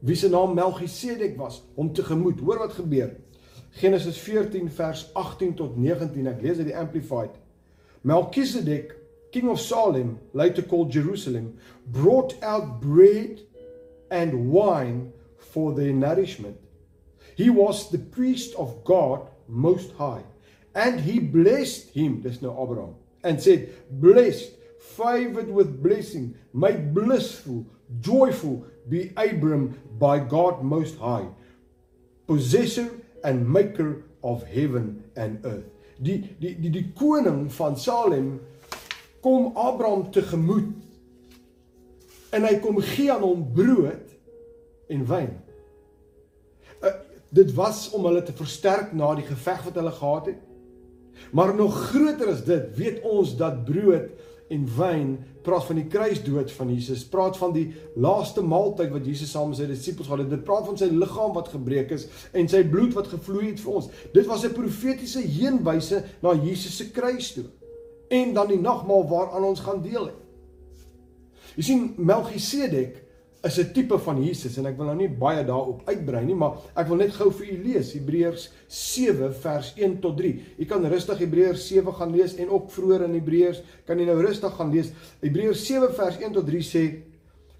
wie 0.06 0.18
se 0.18 0.34
naam 0.34 0.58
Melchisedek 0.58 1.38
was 1.38 1.62
om 1.78 1.94
tegemoet. 1.94 2.42
Hoor 2.42 2.66
wat 2.66 2.74
gebeur. 2.82 3.14
Genesis 3.78 4.18
14 4.18 4.72
vers 4.72 5.10
18 5.14 5.54
tot 5.62 5.78
19. 5.78 6.34
Ek 6.34 6.42
lees 6.42 6.58
uit 6.62 6.72
die 6.74 6.78
amplified. 6.78 7.38
Melchizedek, 8.06 8.94
king 9.32 9.50
of 9.50 9.60
Salem, 9.60 10.20
later 10.34 10.62
called 10.62 10.92
Jerusalem, 10.92 11.58
brought 11.88 12.42
out 12.44 12.80
bread 12.80 13.42
and 14.12 14.52
wine 14.52 15.12
for 15.40 15.74
their 15.74 15.92
nourishment. 15.92 16.56
He 17.36 17.50
was 17.50 17.90
the 17.90 17.98
priest 17.98 18.54
of 18.56 18.84
God 18.84 19.28
most 19.48 19.92
high. 19.94 20.22
And 20.76 21.00
he 21.00 21.18
blessed 21.18 21.90
him, 21.90 22.22
there's 22.22 22.44
no 22.44 22.52
Abraham, 22.62 22.94
and 23.24 23.42
said, 23.42 23.74
Blessed, 23.90 24.52
favored 24.80 25.50
with 25.50 25.82
blessing, 25.82 26.36
made 26.54 26.94
blissful, 26.94 27.66
joyful 28.02 28.68
be 28.88 29.14
Abram 29.18 29.80
by 29.98 30.20
God 30.20 30.64
most 30.64 31.00
high, 31.00 31.28
possessor 32.28 32.92
and 33.24 33.50
maker 33.50 34.04
of 34.24 34.46
heaven 34.46 35.06
and 35.16 35.44
earth. 35.44 35.66
Die 35.98 36.18
die 36.40 36.56
die 36.60 36.72
die 36.74 36.88
koning 36.98 37.46
van 37.56 37.78
Salem 37.80 38.40
kom 39.24 39.56
Abraham 39.58 40.10
tegemoet 40.12 40.74
en 42.36 42.44
hy 42.44 42.58
kom 42.60 42.82
gee 42.84 43.12
aan 43.14 43.24
hom 43.24 43.46
brood 43.56 44.12
en 44.92 45.06
wyn. 45.08 45.32
Uh, 46.84 46.92
dit 47.36 47.54
was 47.56 47.88
om 47.96 48.06
hulle 48.10 48.24
te 48.26 48.36
versterk 48.36 48.92
na 48.94 49.14
die 49.16 49.26
geveg 49.28 49.64
wat 49.70 49.80
hulle 49.80 49.94
gehad 49.96 50.30
het. 50.34 50.42
Maar 51.32 51.56
nog 51.56 51.78
groter 51.90 52.34
as 52.34 52.44
dit, 52.46 52.68
weet 52.76 53.02
ons 53.08 53.36
dat 53.40 53.64
brood 53.66 54.12
en 54.54 54.66
wyn 54.78 55.16
praat 55.46 55.66
van 55.66 55.80
die 55.80 55.88
kruisdood 55.90 56.52
van 56.54 56.74
Jesus, 56.74 57.06
praat 57.10 57.38
van 57.38 57.54
die 57.54 57.66
laaste 57.96 58.44
maaltyd 58.46 58.92
wat 58.94 59.06
Jesus 59.06 59.32
saam 59.34 59.50
met 59.52 59.60
sy 59.60 59.68
disippels 59.70 60.10
gehad 60.10 60.24
het. 60.26 60.34
Dit 60.34 60.44
praat 60.46 60.66
van 60.68 60.78
sy 60.78 60.90
liggaam 60.92 61.34
wat 61.38 61.50
gebreek 61.54 61.94
is 61.96 62.08
en 62.34 62.50
sy 62.50 62.64
bloed 62.70 62.94
wat 62.98 63.10
gevloei 63.14 63.52
het 63.52 63.62
vir 63.64 63.80
ons. 63.82 63.90
Dit 64.14 64.30
was 64.30 64.46
'n 64.46 64.54
profetiese 64.54 65.22
heenwyse 65.22 66.04
na 66.22 66.34
Jesus 66.34 66.78
se 66.78 66.92
kruisdood 66.92 67.52
en 68.10 68.34
dan 68.34 68.48
die 68.48 68.62
nagmaal 68.62 69.08
waaraan 69.08 69.44
ons 69.44 69.60
gaan 69.60 69.82
deel 69.82 70.06
het. 70.06 70.22
Jy 71.56 71.64
sien 71.64 71.94
Melchisedek 71.98 73.05
is 73.46 73.60
'n 73.60 73.72
tipe 73.74 73.98
van 74.00 74.24
Jesus 74.24 74.58
en 74.58 74.66
ek 74.66 74.78
wil 74.78 74.88
nou 74.90 74.96
nie 74.98 75.10
baie 75.10 75.44
daarop 75.46 75.82
uitbrei 75.86 76.26
nie, 76.26 76.36
maar 76.36 76.58
ek 76.76 76.88
wil 76.88 76.98
net 76.98 77.14
gou 77.14 77.30
vir 77.32 77.52
u 77.54 77.58
lees 77.64 77.94
Hebreërs 77.94 78.50
7 78.68 79.34
vers 79.34 79.74
1 79.78 80.00
tot 80.02 80.18
3. 80.18 80.42
U 80.58 80.66
kan 80.66 80.86
rustig 80.86 81.20
Hebreërs 81.20 81.68
7 81.68 81.94
gaan 81.94 82.12
lees 82.12 82.36
en 82.36 82.50
ook 82.50 82.72
vroeër 82.72 83.04
in 83.04 83.14
Hebreërs 83.14 83.62
kan 83.86 84.00
jy 84.00 84.06
nou 84.06 84.22
rustig 84.22 84.56
gaan 84.56 84.72
lees. 84.72 84.92
Hebreërs 85.22 85.66
7 85.66 85.94
vers 85.94 86.18
1 86.18 86.34
tot 86.34 86.46
3 86.46 86.64
sê 86.64 87.02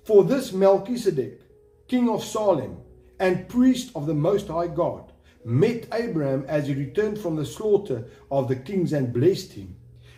For 0.04 0.26
this 0.26 0.52
Melchizedek, 0.52 1.40
king 1.88 2.10
of 2.10 2.24
Salem 2.24 2.78
and 3.20 3.48
priest 3.48 3.90
of 3.96 4.06
the 4.06 4.14
most 4.14 4.48
high 4.48 4.76
God, 4.76 5.12
met 5.44 5.88
Abraham 5.92 6.46
as 6.48 6.68
he 6.68 6.74
returned 6.74 7.18
from 7.18 7.36
the 7.36 7.46
slaughter 7.46 8.06
of 8.30 8.48
the 8.48 8.56
kings 8.56 8.94
and 8.94 9.14
blessed 9.14 9.54
him. 9.54 9.76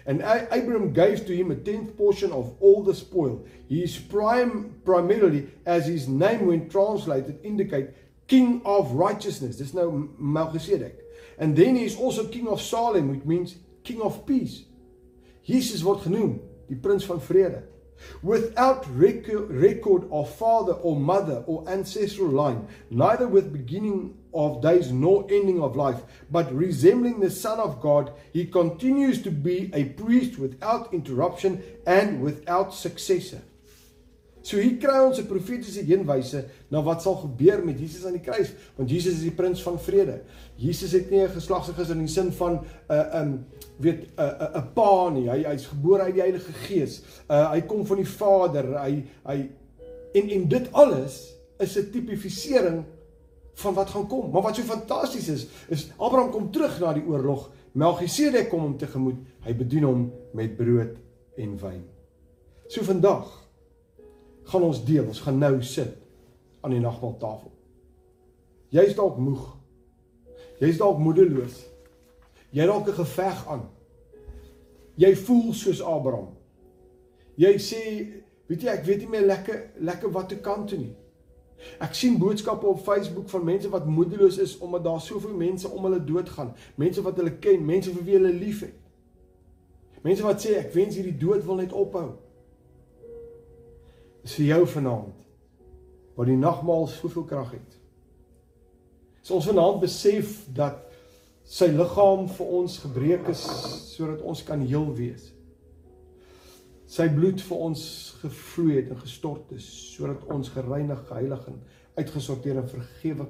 And 0.07 0.21
Abraham 0.21 0.93
gave 0.93 1.25
to 1.25 1.35
him 1.35 1.51
a 1.51 1.55
tenth 1.55 1.97
portion 1.97 2.31
of 2.31 2.55
all 2.61 2.81
the 2.81 2.95
spoil. 2.95 3.45
He 3.67 3.83
is 3.83 3.97
prime, 3.97 4.81
primarily, 4.85 5.49
as 5.65 5.87
his 5.87 6.07
name 6.07 6.47
when 6.47 6.69
translated, 6.69 7.39
indicate 7.43 7.89
king 8.25 8.61
of 8.63 8.93
righteousness. 8.93 9.57
There's 9.57 9.73
no 9.73 10.09
Melchizedek. 10.17 11.03
And 11.37 11.57
then 11.57 11.75
he 11.75 11.83
is 11.83 11.97
also 11.97 12.29
king 12.29 12.47
of 12.47 12.61
Salem, 12.61 13.09
which 13.09 13.25
means 13.25 13.57
king 13.83 14.01
of 14.01 14.25
peace. 14.25 14.63
Jesus 15.43 15.83
word 15.83 15.99
genoem, 15.99 16.39
die 16.69 16.75
prins 16.75 17.03
van 17.03 17.19
vrede. 17.19 17.63
Without 18.21 18.85
record 18.95 20.07
of 20.11 20.29
father 20.35 20.73
or 20.73 20.95
mother 20.95 21.43
or 21.47 21.67
ancestral 21.67 22.29
line, 22.29 22.67
neither 22.89 23.27
with 23.27 23.51
beginning 23.51 24.17
of 24.37 24.61
days 24.61 24.91
nor 24.91 25.25
ending 25.29 25.61
of 25.61 25.75
life, 25.75 26.01
but 26.29 26.53
resembling 26.53 27.19
the 27.19 27.31
Son 27.31 27.59
of 27.59 27.81
God, 27.81 28.13
he 28.33 28.45
continues 28.45 29.21
to 29.23 29.31
be 29.31 29.71
a 29.73 29.85
priest 29.85 30.37
without 30.37 30.93
interruption 30.93 31.63
and 31.85 32.21
without 32.21 32.73
successor. 32.73 33.41
So 34.47 34.61
hier 34.61 34.77
kry 34.79 35.01
ons 35.03 35.19
'n 35.19 35.27
profetiese 35.27 35.81
heenwyse 35.83 36.45
na 36.71 36.79
wat 36.81 37.01
sal 37.01 37.17
gebeur 37.19 37.65
met 37.65 37.79
Jesus 37.79 38.05
aan 38.05 38.15
die 38.15 38.23
kruis, 38.23 38.53
want 38.77 38.89
Jesus 38.89 39.17
is 39.17 39.25
die 39.25 39.35
prins 39.35 39.59
van 39.61 39.79
vrede. 39.79 40.21
Jesus 40.55 40.93
het 40.95 41.09
nie 41.11 41.25
'n 41.25 41.33
geslagsgees 41.33 41.89
in 41.89 41.99
die 41.99 42.07
sin 42.07 42.31
van 42.31 42.53
'n 42.53 42.65
uh, 42.93 42.95
'n 42.95 43.21
um, 43.21 43.45
weet 43.77 44.07
'n 44.07 44.21
uh, 44.21 44.23
'n 44.23 44.41
uh, 44.41 44.55
uh, 44.55 44.73
pa 44.73 45.09
nie. 45.09 45.27
Hy 45.29 45.43
hy's 45.43 45.65
gebore 45.67 46.03
uit 46.03 46.13
die 46.13 46.21
Heilige 46.21 46.53
Gees. 46.53 47.01
Uh, 47.29 47.51
hy 47.51 47.61
kom 47.61 47.85
van 47.85 47.97
die 47.97 48.07
Vader. 48.07 48.79
Hy 48.79 49.03
hy 49.25 49.49
en 50.13 50.29
en 50.29 50.47
dit 50.47 50.71
alles 50.71 51.35
is 51.59 51.75
'n 51.75 51.91
tipifisering 51.91 52.85
van 53.57 53.73
wat 53.73 53.89
gaan 53.89 54.07
kom. 54.07 54.29
Maar 54.31 54.41
wat 54.41 54.55
so 54.55 54.61
fantasties 54.61 55.27
is, 55.27 55.47
is 55.67 55.89
Abraham 55.97 56.31
kom 56.31 56.51
terug 56.51 56.79
na 56.79 56.93
die 56.93 57.05
oorlog. 57.05 57.49
Melchisedek 57.77 58.49
kom 58.49 58.61
hom 58.61 58.77
tegemoet. 58.77 59.17
Hy 59.45 59.53
bedien 59.57 59.85
hom 59.87 60.07
met 60.37 60.55
brood 60.57 60.97
en 61.37 61.55
wyn. 61.61 61.83
So 62.67 62.85
vandag 62.85 63.31
gaan 64.51 64.67
ons 64.67 64.83
deel. 64.85 65.07
Ons 65.07 65.23
gaan 65.25 65.39
nou 65.41 65.55
sit 65.65 65.95
aan 66.61 66.75
die 66.75 66.83
nagmaaltafel. 66.83 67.51
Jy's 68.73 68.93
dalk 68.97 69.17
moeg. 69.17 69.43
Jy's 70.61 70.77
dalk 70.77 71.01
moedeloos. 71.01 71.63
Jy 72.53 72.65
dalk 72.65 72.87
'n 72.87 72.99
geveg 72.99 73.47
aan. 73.47 73.69
Jy 74.95 75.15
voel 75.15 75.53
soos 75.53 75.81
Abraham. 75.81 76.29
Jy 77.37 77.53
sê, 77.57 77.81
weet 78.47 78.61
jy, 78.61 78.69
ek 78.69 78.85
weet 78.85 78.99
nie 78.99 79.09
meer 79.09 79.25
lekker 79.25 79.71
lekker 79.77 80.11
wat 80.11 80.29
te 80.29 80.37
kan 80.41 80.65
toe 80.65 80.77
nie. 80.77 80.95
Ek 81.81 81.95
sien 81.97 82.17
boodskappe 82.21 82.67
op 82.67 82.83
Facebook 82.85 83.29
van 83.29 83.43
mense 83.43 83.69
wat 83.69 83.85
moedeloos 83.85 84.37
is 84.37 84.57
omdat 84.57 84.83
daar 84.83 85.01
soveel 85.01 85.33
mense 85.35 85.69
om 85.69 85.83
hulle 85.83 86.03
doodgaan. 86.03 86.53
Mense 86.75 87.01
wat 87.01 87.17
hulle 87.17 87.37
ken, 87.41 87.65
mense 87.65 87.91
vir 87.93 88.03
wie 88.03 88.17
hulle 88.19 88.33
liefhet. 88.33 88.75
Mense 90.01 90.23
wat 90.23 90.43
sê 90.43 90.57
ek 90.59 90.73
wens 90.75 90.95
hierdie 90.95 91.17
dood 91.17 91.45
wil 91.45 91.59
net 91.59 91.73
ophou 91.73 92.11
is 94.27 94.35
vir 94.35 94.49
jou 94.51 94.65
vanaand 94.75 95.13
wat 96.17 96.27
die 96.27 96.37
nagmaal 96.39 96.87
soveel 96.91 97.25
krag 97.29 97.53
het. 97.55 97.75
So 99.21 99.37
ons 99.37 99.47
vanaand 99.47 99.81
besef 99.83 100.39
dat 100.55 100.81
sy 101.47 101.69
liggaam 101.71 102.25
vir 102.35 102.53
ons 102.59 102.77
gebreek 102.83 103.27
is 103.31 103.43
sodat 103.93 104.23
ons 104.25 104.41
kan 104.43 104.63
heel 104.65 104.89
wees. 104.97 105.29
Sy 106.87 107.09
bloed 107.11 107.41
vir 107.43 107.63
ons 107.67 107.81
gevloei 108.21 108.77
het 108.77 108.91
en 108.93 108.99
gestort 109.01 109.51
is 109.55 109.67
sodat 109.91 110.23
ons 110.31 110.53
gereinig, 110.53 111.01
geheilig 111.09 111.47
en 111.51 111.57
uitgesorteer 111.97 112.61
en 112.61 112.69
vergewe 112.71 113.25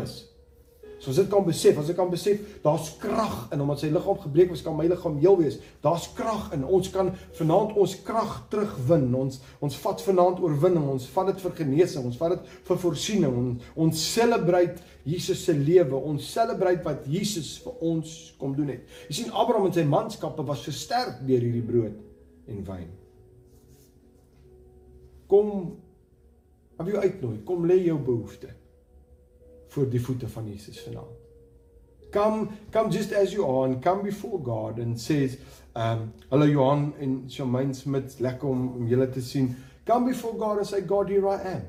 is. 0.00 0.22
So 1.02 1.10
as 1.10 1.18
dit 1.18 1.26
kan 1.28 1.42
besef, 1.42 1.76
as 1.82 1.88
ek 1.90 1.96
kan 1.98 2.08
besef, 2.12 2.42
daar's 2.62 2.92
krag 3.02 3.48
in 3.52 3.60
omdat 3.60 3.80
sy 3.82 3.88
liggaam 3.90 4.20
gebreek 4.22 4.52
was, 4.52 4.62
kan 4.62 4.76
my 4.78 4.86
liggaam 4.86 5.16
heel 5.18 5.34
wees. 5.40 5.56
Daar's 5.82 6.06
krag 6.14 6.52
in. 6.54 6.62
Ons 6.62 6.92
kan 6.94 7.10
vanaand 7.40 7.74
ons 7.82 7.96
krag 8.06 8.36
terugwin. 8.52 9.08
Ons 9.18 9.40
ons 9.66 9.80
vat 9.82 10.04
vanaand 10.06 10.38
oorwinning. 10.46 10.86
Ons 10.94 11.08
vat 11.12 11.32
dit 11.32 11.42
vir 11.42 11.56
genesing. 11.58 12.06
Ons 12.06 12.20
vat 12.22 12.36
dit 12.36 12.54
vir 12.70 12.80
voorsiening. 12.84 13.34
Ons 13.40 13.74
ons 13.82 14.06
celebrate 14.14 14.78
Jesus 15.02 15.42
se 15.42 15.56
lewe. 15.58 15.98
Ons 15.98 16.30
celebrate 16.38 16.86
wat 16.86 17.10
Jesus 17.10 17.56
vir 17.66 17.82
ons 17.90 18.14
kom 18.38 18.54
doen 18.54 18.70
het. 18.76 18.96
Jy 19.10 19.18
sien 19.18 19.34
Abraham 19.34 19.68
en 19.72 19.76
sy 19.76 19.84
manskappe 19.84 20.46
was 20.46 20.62
versterk 20.70 21.20
deur 21.26 21.42
hierdie 21.42 21.66
brood 21.66 21.98
en 22.48 22.64
wyn. 22.66 22.90
Kom 25.28 25.54
Hou 26.82 26.90
jy 26.90 26.98
uitnooi, 26.98 27.36
kom 27.46 27.66
lê 27.68 27.76
jou 27.84 27.98
behoeftes 28.02 28.58
voor 29.72 29.86
die 29.88 30.00
voete 30.02 30.28
van 30.28 30.48
Jesus 30.50 30.80
vanaand. 30.84 31.18
Come 32.12 32.48
come 32.74 32.90
just 32.92 33.12
as 33.16 33.32
you 33.32 33.46
are 33.46 33.68
and 33.68 33.78
come 33.84 34.02
before 34.02 34.40
God 34.42 34.80
and 34.82 35.00
says 35.00 35.38
um 35.74 36.10
hallo 36.28 36.44
Johan 36.44 36.90
en 37.00 37.14
Shamaine 37.30 37.74
Smith 37.74 38.18
lekker 38.20 38.48
om, 38.48 38.66
om 38.76 38.88
julle 38.90 39.06
te 39.08 39.22
sien. 39.24 39.54
Come 39.86 40.10
before 40.10 40.36
God 40.36 40.58
and 40.58 40.68
say 40.68 40.82
God 40.82 41.08
here 41.08 41.24
I 41.28 41.54
am. 41.54 41.62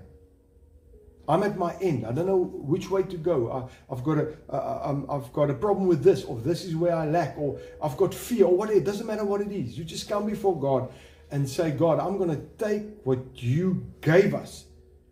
I'm 1.27 1.43
at 1.43 1.57
my 1.57 1.73
end. 1.75 2.05
I 2.05 2.11
don't 2.11 2.25
know 2.27 2.43
which 2.43 2.89
way 2.89 3.03
to 3.03 3.17
go. 3.17 3.51
I, 3.51 3.93
I've 3.93 4.03
got 4.03 4.17
a 4.17 4.35
uh, 4.49 4.81
um, 4.83 5.05
I've 5.09 5.31
got 5.31 5.49
a 5.49 5.53
problem 5.53 5.87
with 5.87 6.03
this 6.03 6.25
or 6.25 6.39
this 6.39 6.65
is 6.65 6.75
where 6.75 6.95
I 6.95 7.05
lack 7.05 7.37
or 7.37 7.59
I've 7.81 7.95
got 7.95 8.13
fear 8.13 8.45
or 8.45 8.57
whatever. 8.57 8.77
It 8.77 8.83
doesn't 8.83 9.07
matter 9.07 9.23
what 9.23 9.41
it 9.41 9.51
is. 9.51 9.77
You 9.77 9.85
just 9.85 10.09
come 10.09 10.25
before 10.25 10.59
God 10.59 10.91
and 11.31 11.47
say 11.49 11.71
God, 11.71 11.99
I'm 11.99 12.17
going 12.17 12.29
to 12.29 12.41
take 12.63 12.83
what 13.05 13.19
you 13.41 13.85
gave 14.01 14.35
us 14.35 14.65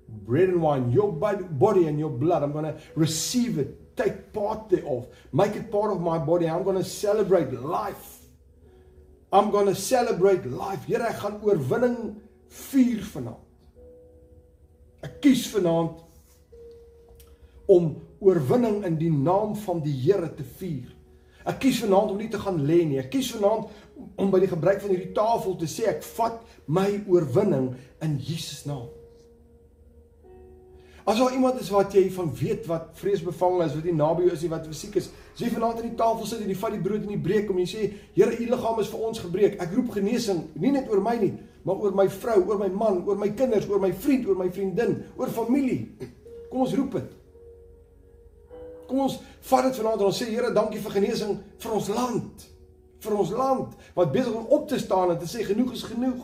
bread 0.07 0.49
and 0.49 0.61
wine, 0.61 0.91
your 0.91 1.11
body 1.11 1.87
and 1.87 1.97
your 1.97 2.09
blood. 2.09 2.43
I'm 2.43 2.51
going 2.51 2.65
to 2.65 2.77
receive 2.95 3.57
it, 3.57 3.95
take 3.95 4.33
part 4.33 4.69
thereof, 4.69 5.07
make 5.31 5.55
it 5.55 5.71
part 5.71 5.91
of 5.91 6.01
my 6.01 6.17
body. 6.17 6.49
I'm 6.49 6.63
going 6.63 6.77
to 6.77 6.83
celebrate 6.83 7.53
life. 7.53 8.17
I'm 9.31 9.49
going 9.49 9.67
to 9.67 9.75
celebrate 9.75 10.45
life. 10.45 10.83
Here 10.83 10.99
ek 11.07 11.21
gaan 11.23 11.39
oorwinning 11.39 11.97
vier 12.51 12.99
vanaand. 13.13 13.40
Ek 15.01 15.19
kies 15.23 15.47
vanaand 15.53 16.01
om 17.71 17.93
oorwinning 18.21 18.83
in 18.85 18.97
die 18.99 19.11
naam 19.11 19.55
van 19.63 19.81
die 19.81 19.95
Here 20.03 20.29
te 20.35 20.45
vier. 20.59 20.91
Ek 21.47 21.57
kies 21.63 21.81
vanaand 21.81 22.13
om 22.13 22.19
nie 22.21 22.29
te 22.29 22.39
gaan 22.41 22.59
lê 22.67 22.83
nie. 22.85 22.99
Ek 23.01 23.09
kies 23.13 23.31
vanaand 23.33 23.71
om 24.21 24.31
by 24.33 24.41
die 24.43 24.51
gebruik 24.51 24.81
van 24.83 24.93
hierdie 24.93 25.13
tafel 25.17 25.57
te 25.57 25.69
sê 25.69 25.87
ek 25.89 26.05
vat 26.17 26.41
my 26.69 26.87
oorwinning 27.09 27.71
in 28.05 28.17
Jesus 28.21 28.65
naam. 28.69 28.89
As 31.11 31.17
daar 31.19 31.33
iemand 31.33 31.59
is 31.59 31.69
wat 31.69 31.91
jy 31.91 32.05
van 32.15 32.29
weet 32.35 32.67
wat 32.71 32.91
vreesbevange 32.95 33.65
is, 33.65 33.73
wat 33.75 33.83
nie 33.83 33.93
naby 33.97 34.23
jou 34.23 34.31
is 34.31 34.43
nie, 34.45 34.49
wat 34.53 34.67
fisiek 34.69 34.93
is, 34.95 35.09
as 35.33 35.41
jy 35.43 35.49
vanaand 35.51 35.81
aan 35.81 35.89
die 35.89 35.97
tafel 35.99 36.27
sit 36.29 36.39
en 36.39 36.51
jy 36.53 36.55
vat 36.61 36.71
die 36.71 36.83
brood 36.85 37.01
en 37.03 37.09
jy 37.11 37.17
breek 37.25 37.49
hom 37.51 37.57
en 37.59 37.65
jy 37.65 37.71
sê, 37.71 37.87
Here, 38.15 38.31
u 38.31 38.45
liggaam 38.47 38.77
is 38.79 38.91
vir 38.93 39.01
ons 39.09 39.19
gebreek. 39.19 39.57
Ek 39.59 39.73
roep 39.75 39.89
genesing, 39.97 40.39
nie 40.55 40.71
net 40.71 40.87
oor 40.87 41.01
my 41.03 41.17
nie, 41.19 41.33
maar 41.67 41.83
oor 41.83 41.97
my 41.99 42.05
vrou, 42.13 42.37
oor 42.45 42.61
my 42.61 42.69
man, 42.71 43.01
oor 43.09 43.19
my 43.19 43.27
kinders, 43.41 43.67
oor 43.67 43.81
my 43.83 43.89
vriend, 44.05 44.29
oor 44.29 44.39
my 44.39 44.47
vriendin, 44.55 44.93
oor 45.19 45.33
familie. 45.35 45.81
Kom 46.45 46.63
ons 46.63 46.77
roep 46.79 46.95
dit. 46.95 47.11
Kom 48.87 49.03
ons 49.09 49.19
vat 49.49 49.67
dit 49.67 49.81
vanaand 49.81 50.05
en 50.05 50.11
ons 50.13 50.23
sê 50.23 50.29
Here, 50.31 50.53
dankie 50.55 50.79
vir 50.85 50.95
genesing 50.95 51.35
vir 51.65 51.75
ons 51.75 51.91
land. 51.91 52.47
Vir 53.03 53.17
ons 53.17 53.35
land 53.35 53.75
wat 53.99 54.15
besig 54.15 54.31
om 54.31 54.47
op 54.47 54.71
te 54.71 54.79
staan 54.79 55.11
en 55.11 55.19
te 55.19 55.27
sê 55.27 55.43
genoeg 55.43 55.75
is 55.75 55.83
genoeg. 55.91 56.23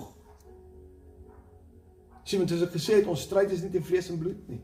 Sien, 2.23 2.39
want 2.39 2.55
soos 2.55 2.63
ek 2.69 2.75
gesê 2.79 3.01
het, 3.01 3.11
ons 3.11 3.27
stryd 3.27 3.51
is 3.51 3.67
nie 3.67 3.75
teen 3.75 3.87
vlees 3.91 4.07
en 4.15 4.23
bloed 4.23 4.47
nie. 4.47 4.63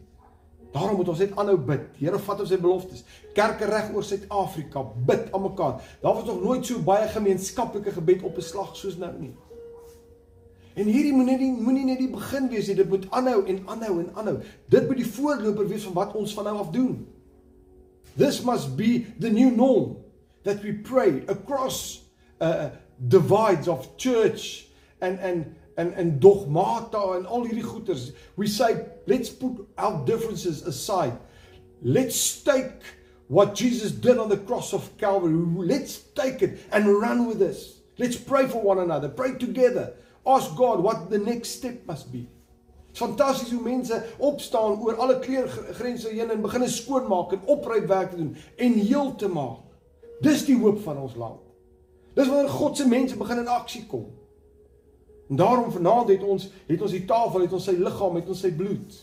Daarom 0.73 0.95
moet 0.95 1.09
ons 1.13 1.21
net 1.21 1.35
aanhou 1.37 1.57
bid. 1.57 1.85
Here 1.99 2.19
vat 2.19 2.39
ons 2.41 2.49
sy 2.49 2.57
beloftes. 2.57 3.03
Kerke 3.37 3.67
reg 3.69 3.91
oor 3.93 4.05
Suid-Afrika 4.05 4.81
bid 5.05 5.27
aan 5.29 5.45
mekaar. 5.45 5.81
Daar 6.01 6.17
was 6.17 6.25
nog 6.25 6.41
nooit 6.41 6.65
so 6.65 6.81
baie 6.81 7.07
gemeenskaplike 7.13 7.93
gebed 7.93 8.23
op 8.25 8.37
'n 8.37 8.41
slag 8.41 8.75
soos 8.75 8.97
nou 8.97 9.13
nie. 9.19 9.35
En 10.73 10.85
hierdie 10.89 11.13
moenie 11.13 11.37
nie 11.37 11.51
moenie 11.51 11.85
net 11.85 11.99
die 12.01 12.09
begin 12.09 12.49
wees 12.49 12.67
nie. 12.67 12.75
Dit 12.75 12.89
moet 12.89 13.05
aanhou 13.11 13.45
en 13.45 13.59
aanhou 13.65 13.99
en 13.99 14.09
aanhou. 14.15 14.39
Dit 14.65 14.87
moet 14.87 14.97
die 14.97 15.11
voorloper 15.11 15.67
wees 15.67 15.83
van 15.83 15.93
wat 15.93 16.15
ons 16.15 16.33
van 16.33 16.43
nou 16.43 16.57
af 16.57 16.71
doen. 16.73 17.07
This 18.17 18.41
must 18.41 18.75
be 18.75 19.05
the 19.19 19.29
new 19.29 19.51
norm 19.55 19.97
that 20.43 20.61
we 20.61 20.73
pray 20.73 21.23
across 21.27 22.03
uh 22.41 22.69
divides 23.07 23.67
of 23.67 23.87
church 23.97 24.69
and 25.01 25.19
and 25.19 25.45
and 25.77 25.93
and 25.93 26.21
dogmata 26.21 27.15
en 27.17 27.25
al 27.25 27.45
hierdie 27.45 27.63
goeters. 27.63 28.11
We 28.35 28.47
say 28.47 28.85
let's 29.05 29.29
put 29.29 29.67
our 29.77 30.05
differences 30.05 30.63
aside. 30.65 31.17
Let's 31.81 32.41
take 32.43 32.81
what 33.27 33.55
Jesus 33.55 33.91
did 33.91 34.17
on 34.17 34.29
the 34.29 34.37
cross 34.37 34.73
of 34.73 34.97
Calvary. 34.97 35.33
Let's 35.33 35.97
take 36.15 36.41
it 36.41 36.59
and 36.71 36.87
run 37.01 37.27
with 37.27 37.39
this. 37.39 37.81
Let's 37.97 38.17
pray 38.17 38.47
for 38.47 38.61
one 38.61 38.79
another. 38.79 39.09
Pray 39.09 39.35
together. 39.37 39.93
Ask 40.25 40.55
God 40.55 40.81
what 40.81 41.09
the 41.09 41.17
next 41.17 41.49
step 41.49 41.85
must 41.85 42.11
be. 42.11 42.29
Fantasties 42.93 43.51
hoe 43.51 43.61
mense 43.61 44.03
opstaan 44.17 44.79
oor 44.81 44.95
alle 44.95 45.19
kleurgrense 45.19 46.09
heen 46.13 46.29
en 46.29 46.41
begin 46.41 46.67
skoonmaak 46.69 47.31
en 47.31 47.45
oprywerk 47.45 48.09
te 48.09 48.15
doen 48.15 48.35
en 48.55 48.73
heel 48.73 49.15
te 49.15 49.27
maak. 49.27 49.65
Dis 50.21 50.45
die 50.45 50.57
hoop 50.57 50.79
van 50.85 50.97
ons 51.01 51.15
land. 51.15 51.41
Dis 52.13 52.29
wanneer 52.29 52.53
God 52.53 52.77
se 52.77 52.87
mense 52.87 53.17
begin 53.17 53.41
in 53.41 53.49
aksie 53.49 53.85
kom. 53.89 54.05
En 55.29 55.35
daarom 55.35 55.71
vanaand 55.71 56.09
het 56.09 56.23
ons 56.23 56.49
het 56.67 56.81
ons 56.81 56.91
die 56.91 57.05
tafel, 57.05 57.45
het 57.45 57.53
ons 57.55 57.65
sy 57.69 57.75
liggaam, 57.79 58.15
het 58.19 58.29
ons 58.29 58.39
sy 58.45 58.51
bloed. 58.55 58.95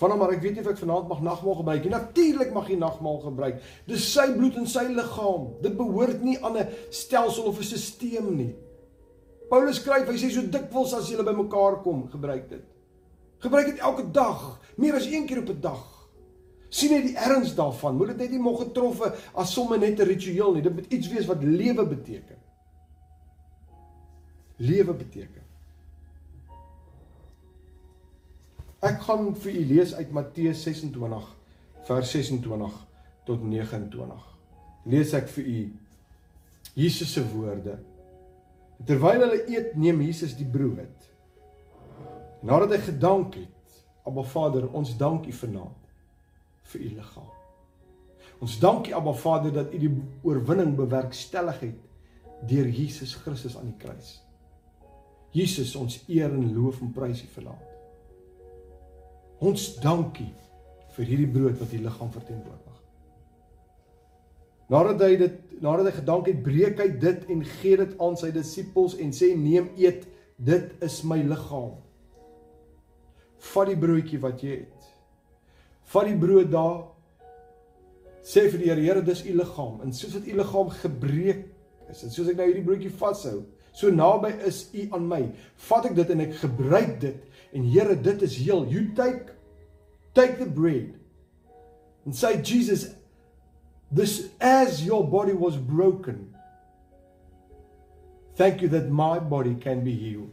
Vanaand 0.00 0.20
maar 0.20 0.32
ek 0.32 0.42
weet 0.44 0.56
nie 0.56 0.64
of 0.64 0.70
ek 0.72 0.80
vanaand 0.80 1.08
mag 1.10 1.20
nagmaal 1.24 1.58
gebruik 1.60 1.84
nie. 1.84 1.92
Natuurlik 1.92 2.52
mag 2.56 2.68
jy 2.72 2.78
nagmaal 2.80 3.20
gebruik. 3.24 3.60
Dis 3.88 4.06
sy 4.12 4.30
bloed 4.36 4.56
en 4.60 4.68
sy 4.68 4.86
liggaam. 4.88 5.50
Dit 5.64 5.76
behoort 5.76 6.24
nie 6.24 6.38
aan 6.40 6.56
'n 6.56 6.68
stelsel 6.90 7.48
of 7.50 7.60
'n 7.60 7.64
stelsel 7.64 8.32
nie. 8.32 8.54
Paulus 9.50 9.76
skryf, 9.76 10.06
hy 10.06 10.16
sê 10.16 10.30
so 10.30 10.42
dikwels 10.42 10.94
as 10.94 11.08
julle 11.10 11.24
bymekaar 11.24 11.82
kom, 11.82 12.08
gebruik 12.08 12.48
dit. 12.48 12.64
Gebruik 13.38 13.66
dit 13.66 13.78
elke 13.78 14.10
dag, 14.12 14.60
meer 14.76 14.94
as 14.94 15.06
een 15.06 15.26
keer 15.26 15.38
op 15.38 15.48
'n 15.48 15.60
dag. 15.60 15.86
sien 16.72 16.90
net 16.90 17.02
die 17.02 17.16
erns 17.16 17.54
daarvan. 17.54 17.96
Moet 17.96 18.06
dit 18.06 18.16
net 18.16 18.30
nie 18.30 18.38
moeg 18.38 18.60
getroffe 18.60 19.12
as 19.34 19.52
sommer 19.52 19.78
net 19.78 19.98
'n 19.98 20.06
ritueel 20.06 20.52
nie. 20.52 20.62
Dit 20.62 20.74
moet 20.74 20.92
iets 20.92 21.08
wees 21.08 21.26
wat 21.26 21.42
lewe 21.42 21.86
beteken 21.86 22.39
lewe 24.60 24.94
beteken. 24.94 25.46
Ek 28.80 29.02
gaan 29.04 29.34
vir 29.36 29.56
u 29.60 29.64
lees 29.74 29.92
uit 29.96 30.12
Matteus 30.12 30.62
26 30.64 31.28
vers 31.88 32.10
26 32.14 32.76
tot 33.28 33.42
29. 33.44 34.26
Lees 34.88 35.12
ek 35.16 35.28
vir 35.36 35.48
u 35.48 35.60
Jesus 36.78 37.12
se 37.12 37.24
woorde. 37.32 37.76
Terwyl 38.88 39.26
hulle 39.26 39.42
eet, 39.50 39.74
neem 39.76 40.00
Jesus 40.06 40.36
die 40.38 40.48
brood. 40.48 41.08
Nadat 42.46 42.72
hy 42.76 42.80
gedank 42.86 43.36
het, 43.36 43.76
Abba 44.08 44.24
Vader, 44.24 44.70
ons 44.72 44.94
dank 44.96 45.26
u 45.28 45.34
vanaand 45.42 45.90
vir 46.72 46.86
u 46.86 46.94
liggaam. 46.96 47.28
Ons 48.40 48.56
dank 48.62 48.88
u 48.88 48.96
Abba 48.96 49.12
Vader 49.12 49.52
dat 49.52 49.74
u 49.76 49.82
die 49.82 49.92
oorwinning 50.24 50.72
bewerkstellig 50.78 51.60
het 51.66 52.48
deur 52.48 52.68
Jesus 52.72 53.12
Christus 53.20 53.58
aan 53.60 53.68
die 53.68 53.80
kruis. 53.82 54.16
Jesus, 55.34 55.76
ons 55.78 56.00
eer 56.10 56.32
en 56.32 56.54
loof 56.54 56.80
en 56.82 56.90
prys 56.94 57.22
U 57.22 57.28
vanaand. 57.36 57.66
Ons 59.40 59.68
dankie 59.80 60.32
vir 60.96 61.06
hierdie 61.06 61.30
brood 61.30 61.60
wat 61.60 61.72
U 61.72 61.80
liggaam 61.80 62.10
verteenwoordig. 62.12 62.80
Nadat 64.70 65.02
hy 65.02 65.14
dit 65.18 65.38
nadat 65.60 65.90
hy 65.90 65.94
gedank 65.98 66.28
het, 66.30 66.42
breek 66.44 66.78
hy 66.80 66.88
dit 67.02 67.30
en 67.34 67.40
gee 67.60 67.78
dit 67.80 67.94
aan 68.00 68.14
sy 68.16 68.30
disippels 68.32 68.94
en 69.02 69.10
sê: 69.12 69.32
"Neem, 69.36 69.70
eet, 69.76 70.06
dit 70.38 70.70
is 70.82 71.02
my 71.04 71.18
liggaam." 71.22 71.74
Vat 73.50 73.68
die 73.68 73.76
broodjie 73.76 74.20
wat 74.20 74.42
jy 74.44 74.62
het. 74.62 74.88
Vat 75.90 76.06
die 76.06 76.16
brood 76.16 76.50
daar. 76.52 76.84
Sê 78.22 78.46
vir 78.50 78.60
die 78.60 78.68
Here, 78.68 78.80
Here, 78.80 79.02
dis 79.02 79.24
U 79.24 79.32
liggaam 79.40 79.80
en 79.82 79.92
soos 79.96 80.12
dit 80.18 80.32
U 80.32 80.36
liggaam 80.38 80.68
gebreek 80.82 81.46
is 81.90 82.02
en 82.04 82.12
soos 82.12 82.28
ek 82.28 82.36
nou 82.38 82.46
hierdie 82.46 82.64
broodjie 82.66 82.92
vashou, 82.92 83.40
So 83.72 83.90
naby 83.90 84.32
is 84.44 84.68
U 84.74 84.88
aan 84.92 85.06
my. 85.08 85.22
Vat 85.68 85.90
ek 85.90 85.94
dit 85.98 86.10
en 86.10 86.24
ek 86.26 86.38
gebruik 86.42 86.96
dit 87.00 87.26
en 87.52 87.66
Here, 87.66 87.96
dit 87.96 88.22
is 88.22 88.36
heel. 88.36 88.66
You 88.66 88.90
take 88.94 89.34
take 90.14 90.38
the 90.38 90.46
bread 90.46 90.94
and 92.04 92.14
say 92.16 92.40
Jesus 92.42 92.94
this 93.92 94.30
as 94.40 94.84
your 94.84 95.06
body 95.06 95.32
was 95.32 95.56
broken. 95.56 96.34
Thank 98.36 98.62
you 98.62 98.68
that 98.68 98.88
my 98.88 99.18
body 99.18 99.54
can 99.54 99.84
be 99.84 99.94
healed. 99.94 100.32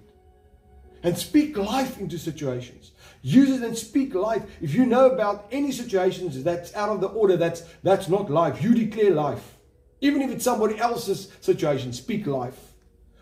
And 1.04 1.18
speak 1.18 1.58
life 1.58 2.00
into 2.00 2.18
situations. 2.18 2.92
Use 3.22 3.50
it 3.50 3.64
and 3.64 3.78
speak 3.78 4.14
life. 4.14 4.44
If 4.62 4.74
you 4.74 4.86
know 4.86 5.10
about 5.10 5.48
any 5.52 5.72
situations 5.72 6.44
that's 6.44 6.74
out 6.76 6.90
of 6.90 7.02
the 7.02 7.08
order, 7.08 7.38
that's 7.38 7.64
that's 7.84 8.10
not 8.10 8.30
life. 8.30 8.62
You 8.62 8.74
declare 8.74 9.12
life. 9.12 9.58
Even 10.02 10.22
if 10.22 10.32
it's 10.32 10.44
somebody 10.44 10.78
else's 10.78 11.32
situation, 11.42 11.94
speak 11.94 12.28
life. 12.28 12.67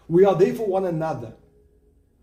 We 0.08 0.26
are 0.26 0.38
there 0.38 0.54
for 0.54 0.68
one 0.68 0.86
another. 0.86 1.34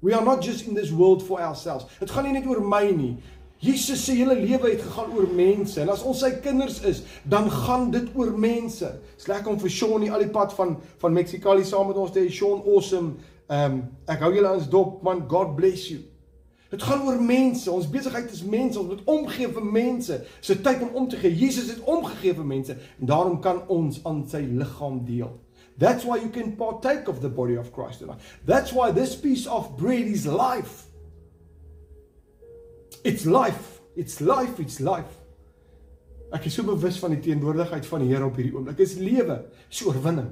We 0.00 0.12
are 0.12 0.24
not 0.24 0.42
just 0.42 0.66
in 0.66 0.74
this 0.74 0.90
world 0.90 1.22
for 1.22 1.40
ourselves. 1.40 1.86
Dit 1.98 2.10
gaan 2.10 2.26
nie 2.26 2.34
net 2.34 2.46
oor 2.46 2.60
my 2.60 2.90
nie. 2.90 3.16
Jesus 3.62 4.04
se 4.04 4.16
hele 4.18 4.34
lewe 4.34 4.72
het 4.72 4.80
gegaan 4.82 5.12
oor 5.14 5.28
mense 5.34 5.78
en 5.80 5.90
as 5.92 6.02
ons 6.02 6.18
sy 6.24 6.32
kinders 6.42 6.80
is, 6.82 7.04
dan 7.22 7.46
gaan 7.50 7.92
dit 7.94 8.08
oor 8.18 8.32
mense. 8.34 8.88
Dis 9.14 9.28
lekker 9.30 9.52
om 9.52 9.60
vir 9.62 9.70
Sean 9.70 10.06
al 10.10 10.24
die 10.24 10.32
pad 10.34 10.54
van 10.58 10.80
van 10.98 11.14
Mexicali 11.14 11.62
saam 11.64 11.86
met 11.92 12.00
ons 12.02 12.10
te 12.10 12.24
hê. 12.24 12.30
Sean 12.30 12.64
awesome. 12.66 13.14
Ehm 13.46 13.76
um, 13.76 13.84
ek 14.10 14.24
hou 14.26 14.32
julle 14.34 14.50
aan 14.50 14.64
dop 14.70 15.04
man. 15.06 15.22
God 15.30 15.54
bless 15.54 15.86
you. 15.92 16.02
Dit 16.72 16.82
gaan 16.82 17.06
oor 17.06 17.22
mense. 17.22 17.70
Ons 17.70 17.86
besigheid 17.86 18.30
is 18.32 18.42
mense. 18.42 18.80
Ons 18.80 18.88
moet 18.88 19.06
omgee 19.14 19.46
vir 19.54 19.70
mense. 19.70 20.18
Dis 20.40 20.62
tyd 20.66 20.82
om 20.82 20.98
om 20.98 21.08
te 21.08 21.20
gee. 21.20 21.30
Jesus 21.30 21.70
het 21.70 21.86
omgegee 21.86 22.34
vir 22.34 22.48
mense 22.48 22.74
en 22.74 23.06
daarom 23.06 23.38
kan 23.44 23.62
ons 23.68 24.02
aan 24.08 24.24
sy 24.26 24.42
liggaam 24.42 25.04
deel. 25.06 25.30
That's 25.78 26.04
why 26.04 26.16
you 26.16 26.28
can 26.28 26.56
partake 26.56 27.08
of 27.08 27.20
the 27.20 27.28
body 27.28 27.56
of 27.56 27.72
Christ. 27.72 28.02
That's 28.44 28.72
why 28.72 28.92
this 28.92 29.16
piece 29.16 29.46
of 29.46 29.76
bread 29.76 30.06
is 30.06 30.26
life. 30.26 30.84
It's 33.04 33.26
life. 33.26 33.80
It's 33.96 34.20
life. 34.20 34.60
It's 34.60 34.80
life. 34.80 35.18
Ek 36.32 36.46
is 36.48 36.54
so 36.56 36.64
bewus 36.64 36.96
van 37.02 37.12
die 37.12 37.20
teenwoordigheid 37.20 37.86
van 37.86 38.00
die 38.00 38.08
Here 38.08 38.24
op 38.24 38.38
hierdie 38.40 38.54
oomblik. 38.54 38.78
Dit 38.78 38.88
is 38.88 38.96
lewe, 38.96 39.36
oorwinning. 39.84 40.30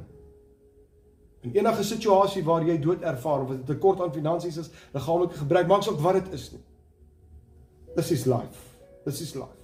In 1.45 1.53
enige 1.57 1.85
situasie 1.85 2.43
waar 2.45 2.65
jy 2.65 2.79
dood 2.81 3.05
ervaar 3.05 3.45
of 3.45 3.51
'n 3.51 3.65
tekort 3.65 4.01
aan 4.01 4.13
finansies 4.13 4.57
is, 4.57 4.71
liggaamlike 4.93 5.37
gebrek, 5.37 5.67
maak 5.67 5.83
saak 5.83 6.01
wat 6.01 6.25
dit 6.25 6.33
is 6.33 6.53
nie. 6.53 6.63
This 7.97 8.11
is 8.11 8.27
life. 8.27 8.61
This 9.05 9.21
is 9.21 9.35
life. 9.35 9.61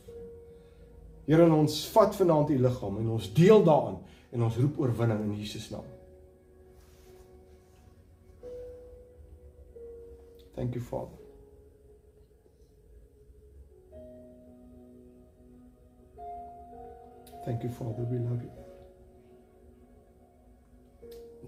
Here, 1.27 1.53
ons 1.53 1.87
vat 1.89 2.17
vanaand 2.17 2.51
u 2.51 2.59
liggaam 2.59 2.99
en 2.99 3.09
ons 3.09 3.33
deel 3.33 3.65
daarin 3.65 3.99
en 4.37 4.43
ons 4.45 4.57
roep 4.61 4.81
oorwinning 4.85 5.23
in 5.25 5.37
Jesus 5.41 5.71
naam. 5.73 5.87
Thank 10.55 10.75
you 10.77 10.85
Father. 10.85 11.17
Thank 17.45 17.63
you 17.63 17.71
Father, 17.71 18.05
we 18.11 18.19
love 18.19 18.43
you. 18.43 18.53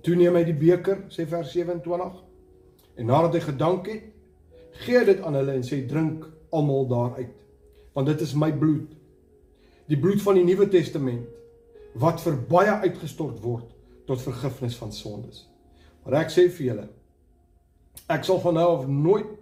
Toe 0.00 0.14
neem 0.16 0.36
hy 0.38 0.44
die 0.46 0.56
beker, 0.56 1.02
sê 1.12 1.26
vers 1.28 1.50
27. 1.52 2.20
En 2.98 3.10
nadat 3.10 3.36
hy 3.36 3.42
gedank 3.50 3.88
het, 3.90 4.04
gee 4.84 5.00
dit 5.04 5.20
aan 5.26 5.36
hulle 5.36 5.58
en 5.58 5.66
sê 5.66 5.82
drink 5.90 6.24
almal 6.54 6.86
daaruit. 6.88 7.34
Want 7.96 8.08
dit 8.14 8.22
is 8.24 8.36
my 8.38 8.52
bloed. 8.54 8.94
Die 9.90 9.98
bloed 9.98 10.22
van 10.22 10.38
die 10.38 10.46
Nuwe 10.46 10.68
Testament 10.70 11.26
wat 11.94 12.20
vir 12.24 12.36
baie 12.50 12.74
uitgestort 12.84 13.40
word 13.42 13.70
tot 14.06 14.22
vergifnis 14.24 14.76
van 14.76 14.92
sondes. 14.92 15.46
Maar 16.04 16.24
ek 16.24 16.32
sê 16.32 16.48
vir 16.48 16.66
julle 16.72 16.88
ek 18.08 18.24
sal 18.24 18.40
van 18.40 18.56
nou 18.56 18.68
af 18.76 18.86
nooit 18.88 19.32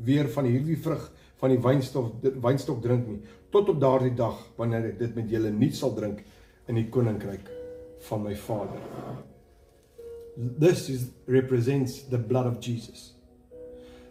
weer 0.00 0.28
van 0.32 0.46
hierdie 0.48 0.78
vrug 0.80 1.02
van 1.40 1.52
die 1.52 1.60
wynstok 1.60 2.24
wynstok 2.44 2.80
drink 2.84 3.08
nie 3.08 3.20
tot 3.52 3.68
op 3.68 3.80
daardie 3.82 4.14
dag 4.16 4.38
wanneer 4.56 4.92
ek 4.92 5.00
dit 5.00 5.16
met 5.18 5.32
julle 5.32 5.50
nuut 5.52 5.76
sal 5.76 5.92
drink 5.96 6.22
in 6.70 6.78
die 6.78 6.86
koninkryk 6.92 7.48
van 8.06 8.22
my 8.24 8.34
Vader. 8.34 8.80
This 10.36 10.88
is 10.88 11.08
represents 11.26 12.04
the 12.08 12.18
blood 12.18 12.46
of 12.46 12.60
Jesus. 12.64 13.12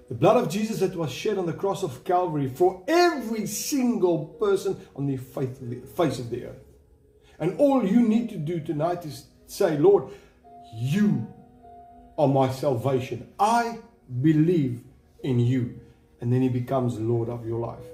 The 0.09 0.15
blood 0.15 0.37
of 0.37 0.49
Jesus 0.49 0.79
that 0.79 0.95
was 0.95 1.11
shed 1.11 1.37
on 1.37 1.45
the 1.45 1.53
cross 1.53 1.83
of 1.83 2.03
Calvary 2.03 2.49
for 2.49 2.83
every 2.87 3.47
single 3.47 4.25
person 4.39 4.75
on 4.95 5.07
the 5.07 5.17
face 5.17 6.19
of 6.19 6.29
the 6.29 6.45
earth. 6.45 6.68
And 7.39 7.59
all 7.59 7.85
you 7.85 8.01
need 8.01 8.29
to 8.29 8.37
do 8.37 8.59
tonight 8.59 9.05
is 9.05 9.25
say, 9.47 9.77
Lord, 9.77 10.11
you 10.73 11.27
are 12.17 12.27
my 12.27 12.51
salvation. 12.51 13.27
I 13.39 13.79
believe 14.21 14.81
in 15.23 15.39
you. 15.39 15.79
And 16.21 16.33
then 16.33 16.41
he 16.41 16.49
becomes 16.49 16.99
Lord 16.99 17.29
of 17.29 17.45
your 17.47 17.59
life. 17.59 17.85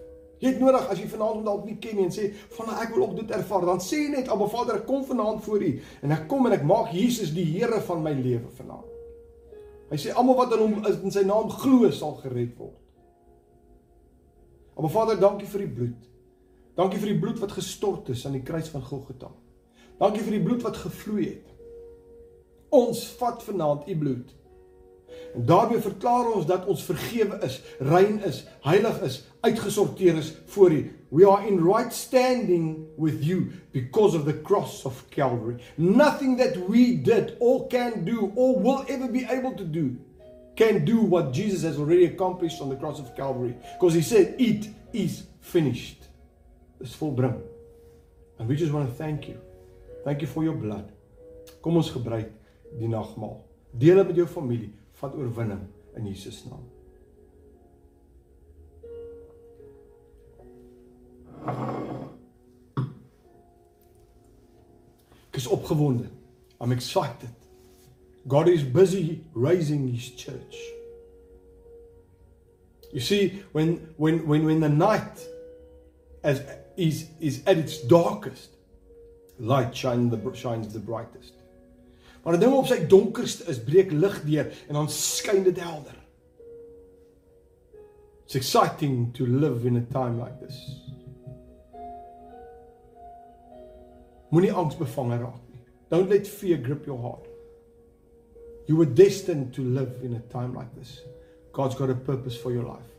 Jy 0.41 0.51
het 0.51 0.59
nodig 0.59 0.89
as 0.91 0.99
jy 0.99 1.05
vanaand 1.09 1.45
dalk 1.47 1.63
nie 1.65 1.77
ken 1.81 1.95
nie 1.95 2.05
en 2.09 2.11
sê 2.13 2.27
van 2.57 2.73
ek 2.75 2.91
wil 2.93 3.05
ook 3.05 3.13
dit 3.21 3.31
ervaar, 3.37 3.63
dan 3.69 3.79
sê 3.79 4.01
net, 4.11 4.27
"Aba 4.29 4.47
Vader, 4.51 4.75
ek 4.81 4.85
kom 4.85 5.05
vanaand 5.05 5.43
voor 5.43 5.63
U 5.63 5.81
en 6.03 6.11
ek 6.11 6.27
kom 6.27 6.45
en 6.45 6.51
ek 6.51 6.63
maak 6.63 6.91
Jesus 6.91 7.31
die 7.33 7.45
Here 7.45 7.79
van 7.81 8.03
my 8.03 8.11
lewe 8.11 8.49
vanaand." 8.57 8.91
Hy 9.89 9.95
sê 9.95 10.13
almal 10.13 10.35
wat 10.35 10.53
in 10.53 10.59
hom 10.59 10.85
in 11.03 11.11
sy 11.11 11.23
naam 11.23 11.49
glo 11.49 11.89
sal 11.89 12.19
gered 12.21 12.57
word. 12.57 12.75
Aba 14.77 14.87
Vader, 14.87 15.15
dankie 15.15 15.47
vir 15.47 15.59
die 15.59 15.73
bloed. 15.75 16.14
Dankie 16.75 16.99
vir 16.99 17.13
die 17.13 17.19
bloed 17.19 17.39
wat 17.39 17.55
gestort 17.55 18.09
is 18.11 18.25
aan 18.27 18.35
die 18.35 18.43
kruis 18.43 18.67
van 18.73 18.83
Golgotha. 18.83 19.31
Dankie 19.99 20.23
vir 20.25 20.37
die 20.37 20.43
bloed 20.43 20.65
wat 20.65 20.79
gevloei 20.81 21.27
het. 21.29 21.53
Ons 22.75 23.05
vat 23.19 23.43
vanaand 23.45 23.87
u 23.87 23.95
bloed. 23.97 24.33
En 25.35 25.45
daarmee 25.45 25.79
verklaar 25.79 26.31
ons 26.31 26.45
dat 26.45 26.65
ons 26.71 26.83
vergewe 26.83 27.39
is, 27.43 27.61
rein 27.79 28.19
is, 28.23 28.43
heilig 28.63 29.01
is, 29.01 29.23
uitgesorteer 29.39 30.15
is 30.19 30.33
voor 30.45 30.71
U. 30.71 30.81
We 31.09 31.27
are 31.27 31.47
in 31.47 31.63
right 31.63 31.93
standing 31.93 32.87
with 32.97 33.23
you 33.23 33.51
because 33.71 34.17
of 34.17 34.25
the 34.25 34.41
cross 34.41 34.85
of 34.85 35.05
Calvary. 35.09 35.55
Nothing 35.75 36.37
that 36.37 36.57
we 36.67 37.01
did 37.01 37.35
or 37.39 37.67
can 37.67 38.05
do 38.05 38.31
or 38.35 38.59
will 38.59 38.83
ever 38.87 39.07
be 39.11 39.25
able 39.29 39.55
to 39.55 39.63
do 39.63 39.95
can 40.55 40.85
do 40.85 41.01
what 41.01 41.33
Jesus 41.33 41.63
has 41.63 41.77
already 41.77 42.05
accomplished 42.05 42.61
on 42.61 42.69
the 42.69 42.75
cross 42.75 42.99
of 42.99 43.15
Calvary 43.15 43.55
because 43.73 43.93
he 43.93 44.01
said 44.01 44.35
it 44.39 44.69
is 44.93 45.23
finished. 45.41 46.04
Dis 46.79 46.95
volbring. 46.95 47.41
And 48.39 48.49
we 48.49 48.55
just 48.55 48.71
want 48.73 48.89
to 48.89 48.95
thank 48.95 49.27
you. 49.27 49.39
Thank 50.03 50.21
you 50.21 50.27
for 50.27 50.43
your 50.43 50.55
blood. 50.55 50.91
Kom 51.61 51.77
ons 51.79 51.89
gebruik 51.89 52.31
die 52.79 52.89
nagmaal. 52.89 53.39
Deel 53.71 54.01
dit 54.01 54.11
met 54.11 54.19
jou 54.19 54.27
familie 54.27 54.73
van 54.99 55.13
oorwinning 55.17 55.63
in 55.95 56.07
Jesus 56.07 56.43
naam. 56.49 56.63
Ek 65.29 65.41
is 65.41 65.47
opgewonde. 65.47 66.07
I'm 66.61 66.71
excited. 66.71 67.33
God 68.27 68.47
is 68.47 68.63
busy 68.63 69.23
raising 69.33 69.87
his 69.87 70.09
church. 70.15 70.55
You 72.93 73.01
see 73.01 73.43
when 73.51 73.93
when 73.97 74.25
when 74.27 74.45
when 74.45 74.59
the 74.59 74.69
night 74.69 75.19
as 76.23 76.41
is 76.75 77.07
is 77.19 77.41
at 77.45 77.57
its 77.57 77.81
darkest 77.81 78.49
light 79.39 79.75
shine 79.75 80.09
the 80.09 80.33
shines 80.33 80.73
the 80.73 80.79
brightest. 80.79 81.33
Maar 82.23 82.33
'n 82.33 82.39
ding 82.39 82.53
op 82.53 82.65
sy 82.65 82.85
donkerste 82.87 83.45
is 83.49 83.63
breek 83.63 83.91
lig 83.91 84.23
deur 84.23 84.51
en 84.67 84.73
dan 84.73 84.89
skyn 84.89 85.43
dit 85.43 85.59
helder. 85.59 85.95
It's 88.25 88.35
exciting 88.35 89.13
to 89.13 89.25
live 89.25 89.67
in 89.67 89.75
a 89.75 89.85
time 89.91 90.17
like 90.17 90.39
this. 90.39 90.81
Moenie 94.29 94.53
angs 94.53 94.77
bevange 94.77 95.17
raak 95.17 95.41
nie. 95.51 95.61
Don't 95.89 96.09
let 96.09 96.27
fear 96.27 96.57
grip 96.57 96.85
your 96.85 97.01
heart. 97.01 97.27
You 98.67 98.77
were 98.77 98.93
destined 98.93 99.53
to 99.53 99.61
live 99.61 100.03
in 100.03 100.13
a 100.13 100.19
time 100.31 100.57
like 100.57 100.73
this. 100.75 101.03
God's 101.53 101.75
got 101.75 101.89
a 101.89 101.95
purpose 101.95 102.35
for 102.35 102.51
your 102.51 102.63
life. 102.63 102.91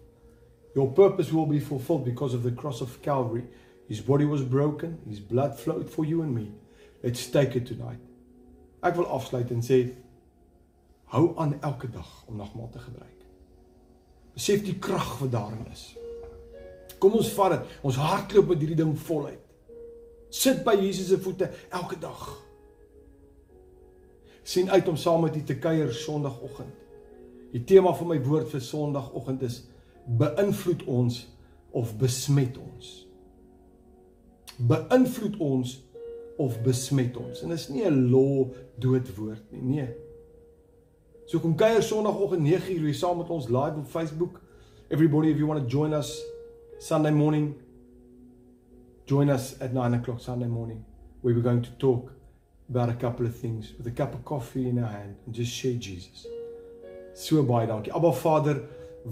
Your 0.76 0.92
purpose 0.92 1.32
will 1.32 1.46
be 1.46 1.58
fulfilled 1.58 2.04
because 2.04 2.34
of 2.34 2.42
the 2.42 2.52
cross 2.52 2.80
of 2.80 3.02
Calvary. 3.02 3.44
His 3.88 4.00
body 4.00 4.24
was 4.24 4.42
broken, 4.42 4.98
his 5.08 5.20
blood 5.20 5.58
flowed 5.58 5.90
for 5.90 6.04
you 6.04 6.22
and 6.22 6.34
me. 6.34 6.52
Let's 7.02 7.30
take 7.30 7.54
it 7.54 7.66
tonight. 7.66 8.02
Ek 8.82 8.96
wil 8.98 9.06
afsluit 9.06 9.50
en 9.54 9.62
sê 9.62 9.78
hou 11.14 11.28
aan 11.38 11.54
elke 11.60 11.90
dag 11.90 12.24
om 12.26 12.36
nagmaal 12.36 12.70
te 12.74 12.82
gebruik. 12.82 13.22
Besef 14.34 14.64
die 14.66 14.78
krag 14.78 15.18
wat 15.20 15.32
daarin 15.32 15.66
is. 15.72 15.94
Kom 16.98 17.14
ons 17.16 17.30
vat 17.36 17.54
dit. 17.54 17.76
Ons 17.86 18.00
hardloop 18.00 18.50
met 18.52 18.60
hierdie 18.62 18.78
ding 18.78 18.96
voluit. 19.06 19.42
Sit 20.34 20.64
by 20.66 20.74
Jesus 20.80 21.12
se 21.12 21.20
voete 21.22 21.48
elke 21.70 21.98
dag. 22.02 22.26
sien 24.46 24.70
uit 24.70 24.88
om 24.88 24.96
saam 24.96 25.20
met 25.20 25.36
u 25.36 25.42
te 25.42 25.56
kuier 25.58 25.92
Sondagoggend. 25.92 26.74
Die 27.50 27.64
tema 27.64 27.94
van 27.94 28.06
my 28.12 28.18
woord 28.22 28.50
vir 28.52 28.62
Sondagoggend 28.62 29.42
is 29.42 29.64
beïnvloed 30.06 30.84
ons 30.86 31.24
of 31.74 31.96
besmet 31.98 32.54
ons. 32.58 33.05
Beïnvloed 34.56 35.36
ons 35.38 35.84
of 36.38 36.62
besmet 36.62 37.16
ons. 37.16 37.42
En 37.42 37.48
dis 37.48 37.68
nie 37.68 37.84
'n 37.84 38.10
law 38.10 38.48
doodwoord 38.78 39.52
nie. 39.52 39.62
Nee. 39.62 39.88
So 41.26 41.38
kom 41.38 41.54
kuier 41.54 41.82
Sondagoggend 41.82 42.46
9uur 42.46 42.80
weer 42.80 42.94
saam 42.94 43.18
met 43.18 43.30
ons 43.30 43.48
live 43.48 43.78
op 43.78 43.86
Facebook. 43.86 44.40
Everybody 44.88 45.30
if 45.30 45.36
you 45.36 45.46
want 45.46 45.60
to 45.60 45.66
join 45.66 45.92
us 45.92 46.22
Sunday 46.78 47.12
morning 47.12 47.54
join 49.06 49.30
us 49.30 49.54
at 49.60 49.72
9 49.72 49.94
o'clock 49.94 50.20
Sunday 50.20 50.48
morning. 50.48 50.84
We 51.22 51.32
were 51.32 51.40
going 51.40 51.62
to 51.62 51.70
talk 51.78 52.12
about 52.68 52.88
a 52.88 52.94
couple 52.94 53.24
of 53.24 53.36
things 53.36 53.72
with 53.78 53.86
a 53.86 53.92
cup 53.92 54.14
of 54.14 54.24
coffee 54.24 54.68
in 54.68 54.82
our 54.82 54.90
hand 54.90 55.16
and 55.24 55.34
just 55.34 55.52
share 55.52 55.74
Jesus. 55.74 56.26
So 57.14 57.42
baie 57.44 57.66
dankie. 57.66 57.92
Abba 57.94 58.12
Vader, 58.12 58.62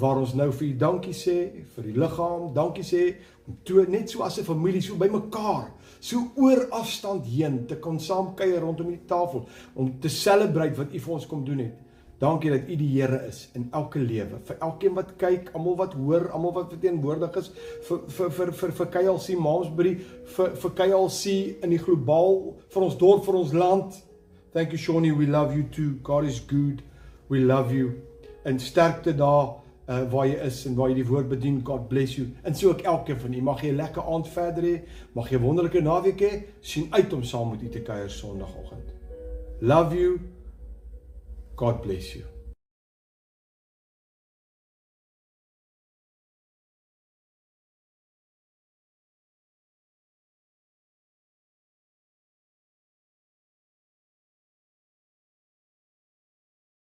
waar 0.00 0.18
ons 0.18 0.34
nou 0.34 0.50
vir 0.52 0.66
U 0.68 0.72
dankie 0.78 1.14
sê 1.14 1.36
vir 1.76 1.86
die 1.88 1.94
liggaam, 1.98 2.50
dankie 2.54 2.84
sê 2.86 3.04
om 3.46 3.56
toe 3.64 3.86
net 3.88 4.10
so 4.10 4.22
as 4.22 4.38
'n 4.38 4.44
familie 4.44 4.82
so 4.82 4.96
bymekaar, 4.96 5.70
so 6.00 6.30
oor 6.36 6.66
afstand 6.70 7.26
heen 7.26 7.66
te 7.66 7.76
kon 7.76 7.98
saam 8.00 8.34
kuier 8.34 8.60
rondom 8.60 8.90
die 8.90 9.06
tafel 9.06 9.46
om 9.74 10.00
te 10.00 10.08
celebrate 10.08 10.76
wat 10.76 10.94
U 10.94 10.98
vir 10.98 11.14
ons 11.14 11.26
kom 11.26 11.44
doen 11.44 11.58
het. 11.58 11.74
Dankie 12.18 12.50
dat 12.50 12.68
U 12.68 12.76
die 12.76 13.00
Here 13.00 13.26
is 13.28 13.48
in 13.54 13.68
elke 13.72 13.98
lewe. 13.98 14.38
Vir 14.44 14.56
elkeen 14.60 14.94
wat 14.94 15.16
kyk, 15.18 15.50
almal 15.54 15.76
wat 15.76 15.94
hoor, 15.94 16.30
almal 16.30 16.52
wat 16.52 16.70
verteenwoordig 16.70 17.36
is 17.36 17.50
vir 17.88 17.98
vir 18.08 18.30
vir 18.30 18.52
vir 18.52 18.72
vir 18.72 18.86
KLC 18.86 19.36
Maamsbury, 19.36 19.94
vir 20.36 20.54
vir 20.62 20.70
KLC 20.70 21.34
in 21.62 21.70
die 21.70 21.78
globaal 21.78 22.54
vir 22.70 22.82
ons 22.82 22.96
dorp, 22.96 23.24
vir 23.24 23.34
ons 23.34 23.52
land. 23.52 23.98
Thank 24.52 24.70
you 24.70 24.78
Shawnee, 24.78 25.12
we 25.12 25.26
love 25.26 25.54
you 25.54 25.64
too. 25.64 25.98
God 26.02 26.24
is 26.24 26.40
good. 26.40 26.82
We 27.28 27.40
love 27.40 27.74
you. 27.74 27.92
En 28.44 28.60
sterkte 28.60 29.14
daar 29.16 29.63
uh 29.86 30.02
waar 30.10 30.26
jy 30.26 30.36
is 30.46 30.64
en 30.66 30.74
waar 30.74 30.88
jy 30.88 30.94
die 30.94 31.06
woord 31.06 31.28
bedien. 31.28 31.60
God 31.64 31.88
bless 31.88 32.16
you. 32.16 32.28
En 32.42 32.54
so 32.54 32.68
ook 32.68 32.80
elkeen 32.80 33.20
van 33.20 33.34
u. 33.34 33.42
Mag 33.42 33.62
jy 33.62 33.70
'n 33.72 33.76
lekker 33.76 34.02
aand 34.02 34.28
verder 34.28 34.62
hê. 34.64 34.80
Mag 35.12 35.30
jy 35.30 35.36
'n 35.36 35.42
wonderlike 35.42 35.80
naweek 35.80 36.20
hê. 36.20 36.42
sien 36.60 36.86
uit 36.90 37.12
om 37.12 37.22
saam 37.22 37.50
met 37.50 37.62
u 37.62 37.68
te 37.68 37.80
kuier 37.80 38.10
Sondagoggend. 38.10 38.94
Love 39.60 39.96
you. 39.96 40.20
God 41.54 41.80
bless 41.80 42.12
you. 42.12 42.33